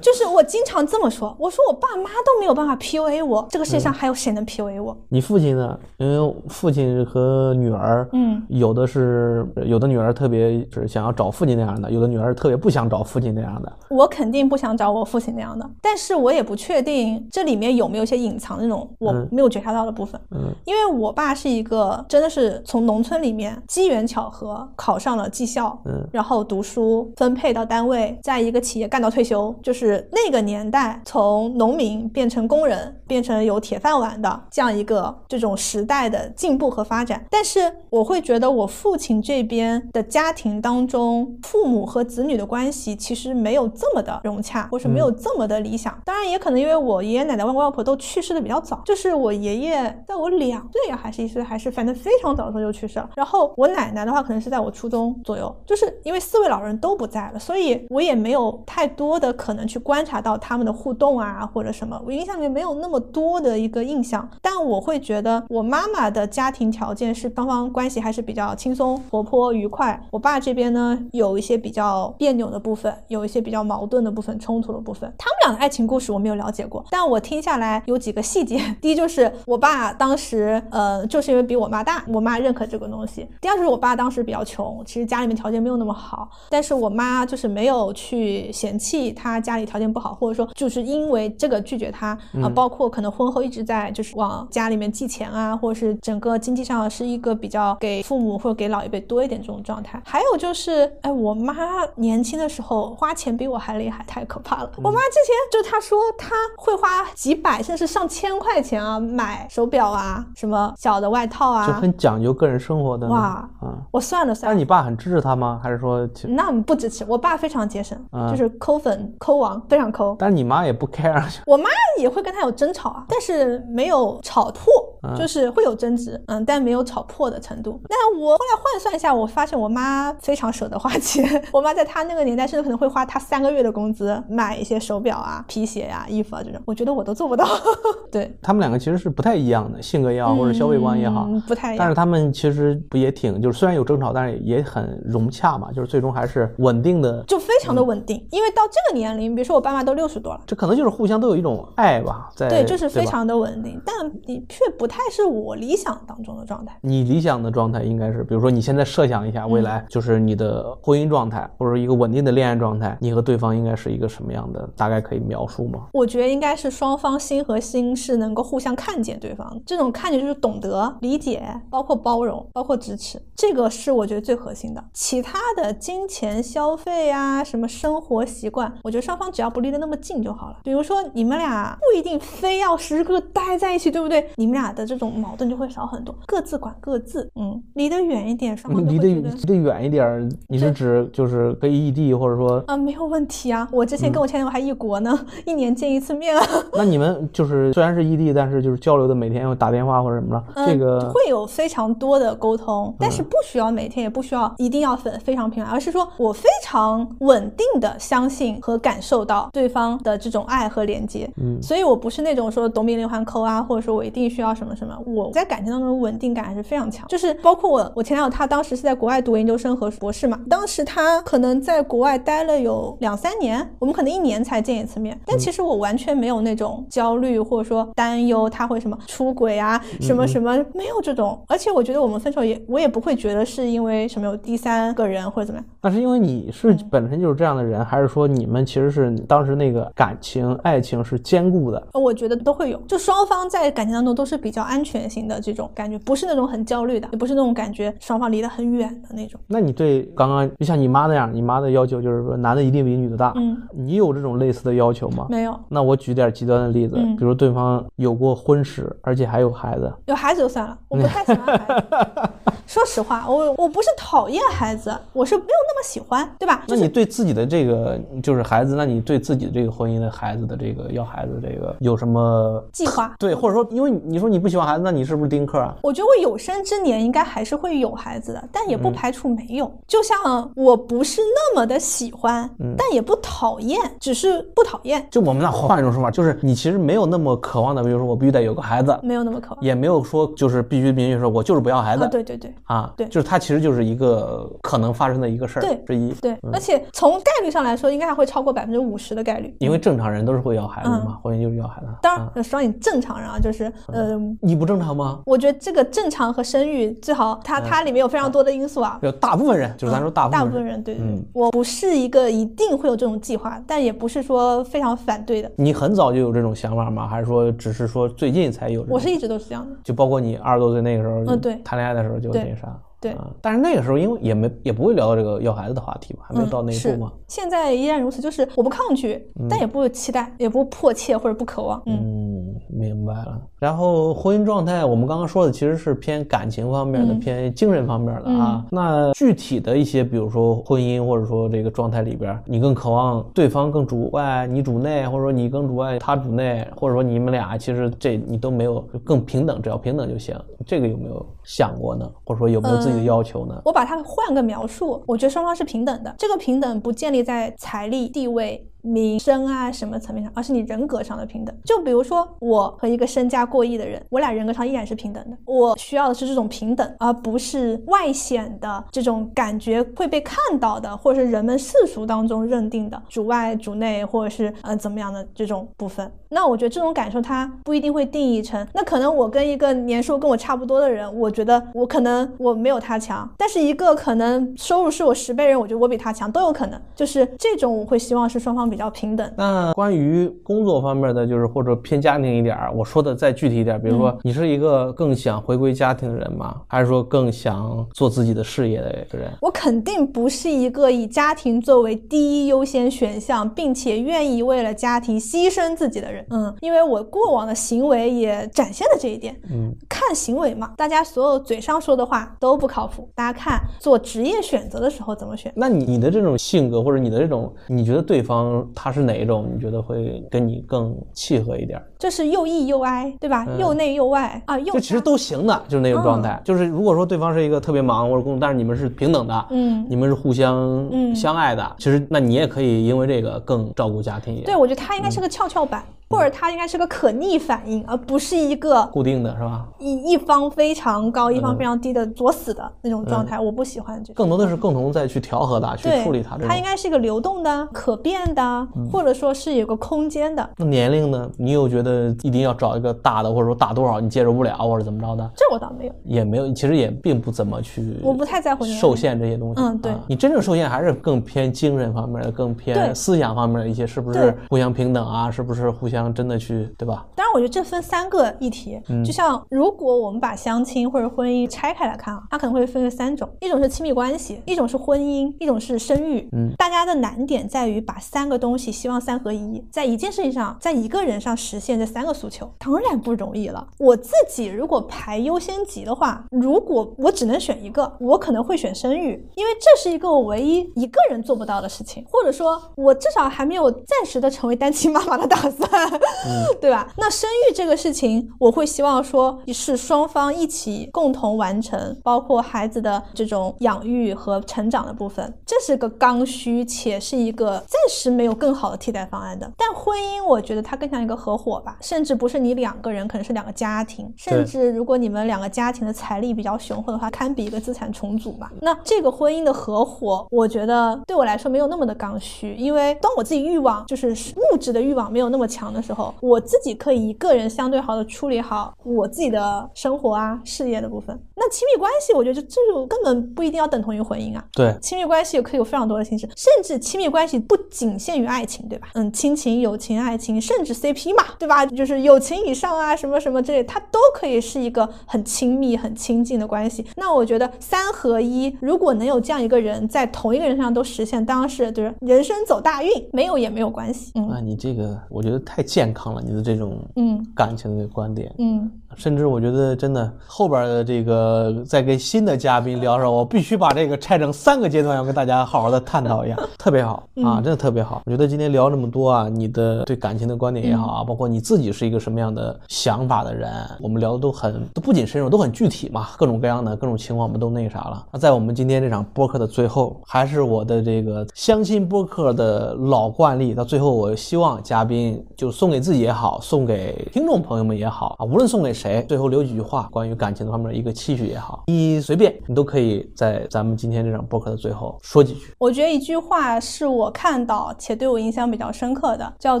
[0.00, 4.96] 就是我经常这么说，我说我爸妈都没有办法 PUA 我，这个世界嗯上还有谁能 PUA 我？
[5.08, 5.78] 你父亲呢？
[5.98, 13.72] 因为父亲和女儿，嗯，有的是有的女儿特别是想要找父亲那样的，有的女儿特别不想找父亲那样的。
[13.90, 20.20] 我肯定不想找我父亲那样的，但是我也不确定这里面有没有一些隐藏那种我嗯没有觉察到的部分。
[20.30, 37.22] 嗯因为我爸是一个真的是从农村里面机缘巧合考上了技校，嗯然后读书分配到单位，在一个企业干到退休，就是那个年代从农民变成工人，变成有铁饭碗的这样一个这种时代的进步和发展。
[37.28, 37.60] 但是
[37.90, 45.94] 我会觉得我父亲这边的家庭当中，父母和子女的关系其实没有这么的融洽，或是没有这么的理想。
[46.06, 53.10] 当然，也可能因为我爷爷奶奶、外公外婆都去世的比较早，就是我爷爷在我两岁呀，还是一岁，还是反正非常早的时候就去世了。
[53.14, 62.00] 然后我奶奶的话，可能是在我初中左右，就是因为四位老人都不在了，所以我也没有太多的可能去观察到他们的互动啊，或者什么。
[62.06, 70.00] 我印象里面没有那么多的一个印象，但我会觉得我妈妈的家庭条件是双方关系还是比较轻松、活泼、愉快。
[70.10, 75.12] 我爸这边呢，有一些比较别扭的部分，有一些比较矛盾的部分、冲突的部分。
[75.18, 78.60] 他们俩的爱情故事我没有了解过，但我听下来有几个细节。
[78.80, 83.26] 第一就是我爸当时呃，就是因为比我妈大，我妈认可这个东西。
[83.40, 100.00] 第二就是我爸当时比较穷，其实家里面条件没有那么好，但是我妈就是没有去嫌弃他家里条件不好，或者说就是因为这个拒绝他啊、呃包括可能婚后一直在就是往家里面寄钱啊，或者是整个经济上是一个比较给父母或者给老一辈多一点这种状态。
[100.04, 101.54] 还有就是，哎，我妈
[101.96, 104.70] 年轻的时候花钱比我还厉害，太可怕了。
[104.76, 111.80] 我妈之前就她说她会花几百甚至上千块钱啊买手表啊，什么小的外套啊就啊。
[111.80, 113.08] 很讲究个人生活的。
[113.08, 113.72] 哇嗯！
[113.90, 115.60] 我算了算了但你，爸很支持她吗？
[115.62, 117.04] 还是说其，那不支持。
[117.08, 120.14] 我爸非常节省，嗯就是抠粉抠王，非常抠。
[120.18, 121.68] 但是你妈也不 care，我妈
[121.98, 127.80] 也会跟他有争吵啊，但是没有吵破，嗯就是会有争执，嗯，但没有吵破的程度。
[127.88, 137.46] 那我后来换算一下，我发现我妈非常舍得花钱， 我妈在她那个年代甚至可能会花她三个月的工资买一些手表啊、皮鞋呀、衣服啊这种，我觉得我都做不到。
[138.10, 141.26] 对，他们两个其实是不太一样的，性格也好，或者消费观也好。
[141.28, 141.92] 嗯，不太一样但是。
[141.94, 147.22] 他们其实不也挺，就是虽然有争吵，但是也很融洽嘛，就是最终还是稳定的。
[147.24, 153.94] 就非常的稳定，因为到这个年龄，比如说我爸妈都六十多了，这可能就是互相都有一种爱吧，在对，就是非常的稳定，但
[154.26, 156.76] 你却不太是我理想当中的状态。
[156.82, 164.68] 你理想的状态应该是，比如说你现在设想一下未嗯来，就是你的婚姻状态或者一个稳定的恋爱状态，你和对方应该是一个什么样的？
[164.76, 165.88] 大概可以描述吗？
[165.92, 174.84] 我觉得应该是双方心和心是能够互相看见对方，这种看见就是懂得、理解，包括包容，包括支持，这个是我觉得最核心的。
[174.92, 180.58] 其他的金钱消费啊，什么生活习惯，我觉得双方只要不离得那么近就好了。
[180.62, 184.28] 比如说你们俩不一定非要时时刻刻待在一起，对不对？
[184.36, 193.68] 你们俩的这种矛盾就会少很多，各自管各自，嗯，离得远一点，双方就离得离得远一点儿，你是指就是可以异地，或者说，啊，没有问题啊。
[193.72, 196.44] 我之前嗯跟我前男友还异国呢，一年见一次面啊。
[196.74, 211.30] 那你们就是虽然是异地，但是就是交流的每天要打电话或者什么了，这嗯个会有非常多的沟通，但嗯是不需要每天，也不需要一定要非非常频繁，而是说我非常稳定的相信和感受到对方的这种爱和连接。
[211.36, 214.98] 嗯所以我不是那种说夺命连环扣啊，或者说我一定需要什么的什么？
[215.06, 235.66] 我在感情当中的稳定感还是非常强，就是包括我，我前男友他当时是在国外读研究生和博士嘛，当时他可能在国外待了有两三年，我们可能一年才见一次面，但其实我完全没有那种焦虑或者说担忧他会什么出轨啊，什么什么没有这种，而且我觉得我们分手也我也不会觉得是因为什么有第三个人或者怎么样。
[235.82, 241.82] 那是因为你是本身就是这样的人，还是说你们其实是当时那个感情爱情是坚固的？
[241.92, 249.40] 我觉得都会有，就双方在感情当中都是比较安全性的这种感觉，不是那种很焦虑的，也不是那种感觉双方离得很远的那种。
[249.46, 255.26] 那你对刚刚就像你妈那样，你妈的要求就是说男的一定比女的大，嗯，你有这种类似的要求吗？
[255.28, 262.30] 没有，那我举点极端的例子，嗯比如对方有过婚史，而且还有孩子，有孩子就算了，我不太喜欢孩子。
[262.66, 266.64] 说实话， 我我不是讨厌孩子，我是没有那么喜欢，对吧？
[266.68, 273.12] 那你对自己的这个就是孩子，那你对自己的这个婚姻的孩子的这个要孩子这个有什么计划。
[273.18, 275.74] 对，或者说因为你说你不喜欢孩子，那你是不是丁克啊？
[275.82, 279.72] 我觉得我有生之年应该还是会有孩子的，但也不排除没有。
[279.88, 289.64] 就像我不是那么的喜欢，但也不讨厌，只是不讨厌，就我们那换一种说法，就是你其实没有那么渴望的，比如说我必须得有个孩子，没有那么渴望。
[289.64, 296.12] 也没有说就是必须明确说我就是不要孩子啊，对对对啊，对就是它其实就是一个可能发生的一个事儿之一。
[296.20, 299.56] 对，而且从概率上来说，应该还会超过百分之五十的概率。
[299.60, 301.86] 因为正常人都是会要孩子的嘛，嗯婚姻就是要孩子。
[302.02, 305.20] 当啊然，说你正常人啊，就是呃，你不正常吗？
[305.26, 308.98] 我觉得这个正常和生育最好，它它里面有非常多的因素啊。
[309.02, 315.50] 有大部分人，就是咱说大部分人，大部分人，对对我不是一个一定会有这种计划，但也不是说非常反对的。
[315.56, 317.06] 你很早就有这种想法吗？
[317.06, 318.84] 还是说只是说最近才有？
[318.88, 319.76] 我是一直都是这样的。
[319.82, 322.78] 就包括你二十多岁那个时候，嗯对谈恋爱的时候就对那啥。
[323.02, 327.12] 对啊，但是那个时候因为也没也不会聊到这个要孩子的话题嘛，还没有到那一步嘛。
[327.26, 329.20] 现在依然如此，就是我不抗拒，
[329.50, 331.82] 但也不期待，也不迫切或者不渴望。
[331.86, 333.40] 嗯，嗯，明白了。
[333.58, 338.64] 然后婚姻状态，我们刚刚说的其实是偏感情方面的，嗯偏精神方面的啊。
[338.70, 350.36] 那具体的一些，比如说婚姻或者说这个状态里边，你更渴望对方更主外，你主内，或者说你更主外，他主内，或者说你们俩其实这你都没有更平等，只要平等就行。
[350.66, 352.10] 这个有没有想过呢？
[352.24, 353.60] 或者说有没有自己的要求呢？
[353.64, 356.14] 我把它换个描述，我觉得双方是平等的。
[356.18, 358.68] 这个平等不建立在财力、地位。
[358.82, 361.56] 名声啊什么层面上，而是你人格上的平等。
[361.64, 365.36] 就比如说我和一个身家过亿的人，我俩人格上依然是平等的。
[365.46, 376.12] 我需要的是这种平等，而不是外显的这种感觉会被看到的，或者是人们世俗当中认定的主外主内，或者是呃怎么样的这种部分。
[376.28, 386.80] 那我觉得这种感受它不一定会定义成，那可能我跟一个年收跟我差不多的人，我觉得我可能我没有他强，但是一个可能收入是我十倍人，我觉得我比他强都有可能。
[386.94, 389.30] 就是这种我会希望是双方比较平等。
[389.36, 396.62] 那关于工作方面的，就是或者偏家庭一点儿，我说的再具体一点，比如嗯说你是一个更想回归家庭的人吗？
[396.66, 399.30] 还是说更想做自己的事业的人？
[399.42, 406.24] 我肯定不是一个以家庭作为第一优先选项，并且愿意为了家庭牺牲自己的人。
[406.30, 409.38] 嗯，因为我过往的行为也展现了这一点。
[409.50, 415.52] 嗯，看行为嘛，大家所有嘴上说的话都不靠谱，大家看做职业选择的时候怎么选。
[415.54, 419.50] 那你你的这种性格或者你的这种，你觉得对方他是哪一种？
[419.54, 421.84] 你觉得会跟你更契合一点儿？
[421.98, 423.46] 这是又义又哀，对吧？
[423.58, 426.40] 又内又外啊，又就其实都行的，就是那种状态。
[426.44, 434.46] 就是如果说对方是一个特别忙或者工作，但是你们是平等的，嗯你们是互相嗯相爱的，其实那你也可以因为这个更照顾家庭一点。
[434.46, 439.66] 对，我觉得他应该是个跷跷板，或者它应该是个可逆反应，而不是一个固定的是吧？
[439.78, 443.40] 一一方非常高，一方非常低的作死的那种状态。
[443.40, 444.14] 我不喜欢这种。
[444.14, 446.36] 更多的是共同再去调和它，去处理它。
[446.36, 450.48] 它应该是一个流动的、可变的，或者说是有个空间的。
[450.58, 451.30] 那年龄呢？
[451.38, 455.30] 你有觉得一定要找一个大的，或者说大多少你接受不了，或者怎么着的？
[455.34, 457.96] 这我倒没有，也没有，其实也并不怎么去。
[458.02, 459.60] 我不太在乎受限这些东西。
[459.60, 465.30] 嗯对啊你真正受限还是更偏精神方面的，更偏思想方面的一些，是不是互相平等啊？
[465.30, 467.06] 是不是互相真的去，对吧？
[467.14, 468.80] 当然，我觉得这分三个议题。
[468.88, 476.28] 嗯就像如果我们把相亲或者婚姻拆开来看啊，它可能会分为三种：一种是亲密关系，一种是婚姻，一种是生育。
[476.32, 483.66] 嗯，大家的难点在于把三个东西希望三合一，在一件事情上，在一个人上实现这三个诉求，当然不容易了。
[483.78, 495.70] 我自己如果排优先级的话，如果我只能选一个，我可能会选生育，因为这是一个我唯一一个人做不到的事情，或者说，我至少还没有暂时的成为单亲妈妈的打算。
[496.60, 496.88] 对吧？
[496.96, 509.50] 那生育这个事情，我会希望说是双方一起共同完成，包括孩子的这种养育和成长的部分，这是个刚需，且是一个暂时没有更好的替代方案的。
[509.56, 518.48] 但婚姻，我觉得它更像一个合伙吧，甚至不是你两个人，可能是两个家庭，甚至如果你们两个家庭的财力比较雄厚的话，堪比一个资产重组嘛。
[518.60, 524.10] 那这个婚姻的合伙，我觉得对我来说没有那么的刚需，因为当我自己欲望就是
[524.52, 531.18] 物质的欲望没有那么强的时候，我自己可以一个人相对好的处理好我自己的生活啊、事业的部分。
[531.34, 534.44] 那亲密关系，我觉得这就根本不一定要等同于婚姻啊。
[534.54, 538.88] 对，亲密关系可以有非常多的形式，甚至亲密关系不仅限于爱情，对吧？
[538.94, 541.66] 嗯，亲情、友情、爱情，甚至 CP 嘛，对吧？
[541.66, 546.86] 就是友情以上啊，什么什么之类，它都可以是一个很亲密、很亲近的关系。
[546.96, 554.12] 那我觉得三合一，如果能有这样一个人在同一个人身上都实现，当然是就是人生走大运，没有也没有关系。
[554.14, 558.70] 嗯，那你这个我觉得太健康了，你的这种嗯感情的观点，嗯。
[558.96, 568.02] 甚至我觉得真的后边的这个再跟新的嘉宾聊的时候，我必须把这个拆成三个阶段，要跟大家好好的探讨一下， 特别好啊，真的特别好。
[568.04, 573.50] 我觉得今天聊这么多啊，你的对感情的观点也好啊，包括你自己是一个什么样的想法的人，
[573.80, 578.06] 我们聊的都很都不仅深入，都很具体嘛，各种各样的各种情况我们都那个啥了。
[578.12, 595.54] 那在我们今天这场播客的最后，还是我的这个相亲播客的老惯例，到最后我希望嘉宾就送给自己也好，送给听众朋友们也好啊，无论送给谁，最后留几句话关于感情方面的一个期许也好，你随便，你都可以在咱们今天这场播客的最后说几句。
[595.58, 599.60] 我觉得一句话是我看到且对我影响比较深刻的，叫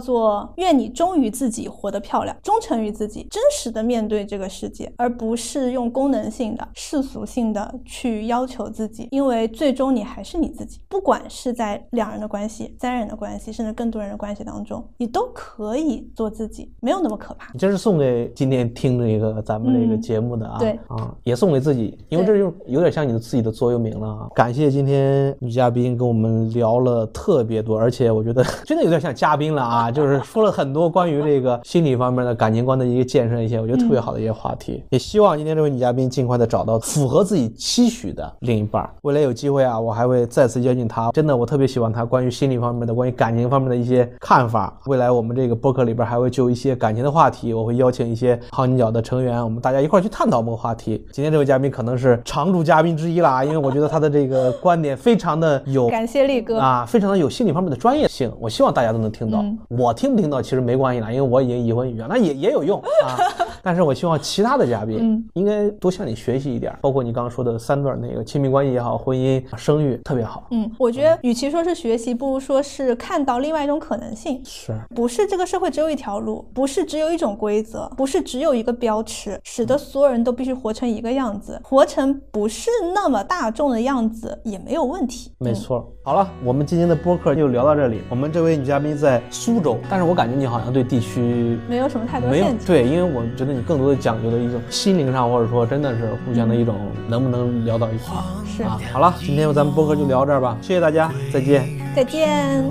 [0.00, 10.80] 做“愿你忠于自己，活得漂亮，忠诚于自己，真实的面对这个世界，而不是用功能性的、世俗性的去要求自己，因为最终你还是你自己。
[10.88, 17.52] 不管是在两人的关系、三人的关系，甚至更多人的关系当中，你都可以做自己，没有那么可怕。
[17.56, 24.28] 这是送给今天听这个咱们这个节目的啊，对啊，也送给自己，因为这就有点像你的自己的座右铭了啊。
[24.34, 34.82] 感谢今天女嘉宾跟我们聊了特别多，而且我觉得 真的有点像嘉宾了啊， 就是说了很多关于这个心理方面的感情观的一个建设，一些我觉得特别好的一些话题。
[34.90, 38.88] 也希望今天这位女嘉宾尽快的找到符合自己期许的另一半。
[39.02, 41.10] 未来有机会啊，我还会再次邀请她。
[41.12, 44.78] 真的，我特别喜欢她关于心理方面的、关于感情方面的一些看法。
[44.86, 51.04] 未来我们这个播客里边还会就一些感情的话题，我会邀请一些好你角的成员，我们大家一块儿去探讨某个话题。
[51.10, 58.32] 今天这位嘉宾可能是常驻嘉宾之一了啊， 因为我觉得他的这个观点非常的有感谢力哥啊，非常的有心理方面的专业性。
[58.38, 59.40] 我希望大家都能听到。
[59.40, 63.16] 嗯我听不听到其实没关系啦，因为我已经已婚已育，那也也有用啊。
[63.64, 70.46] 但是我希望其他的嘉宾嗯应该多向你学习一点，包括你刚刚说的三段那个亲密关系也好，婚姻、生育特别好。
[70.50, 74.40] 嗯，我觉得与其说是学习，不如说是看到另外一种可能性。
[74.44, 85.30] 是，不是这个社会只有一条路，不是只有一种规则，不是只有一个标尺，使得所有人都必须活成一个样子，活成不是那么大众的样子也没有问题。
[85.38, 85.88] 没错。
[86.02, 88.02] 好了，我们今天的播客就聊到这里。
[88.10, 92.66] 我们这位女嘉宾在苏州，但是我感觉你好像对地区没有什么太多没有限制。
[92.66, 96.74] 对，因为我觉得你更多的讲究的一种心灵上，或者说真的是互相的一种
[97.06, 98.80] 能不能聊到一块儿是啊。
[98.92, 101.68] 好了，今天咱们播客就聊到这儿吧，谢谢大家，再见。
[101.94, 102.64] 再见。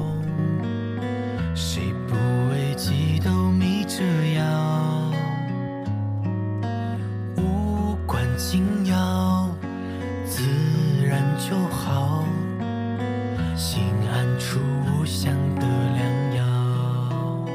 [8.42, 9.56] 心要，
[10.26, 10.42] 自
[11.06, 12.26] 然就好。
[13.56, 17.46] 心安处无相得良药。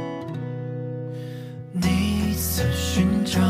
[1.72, 3.40] 你曾寻找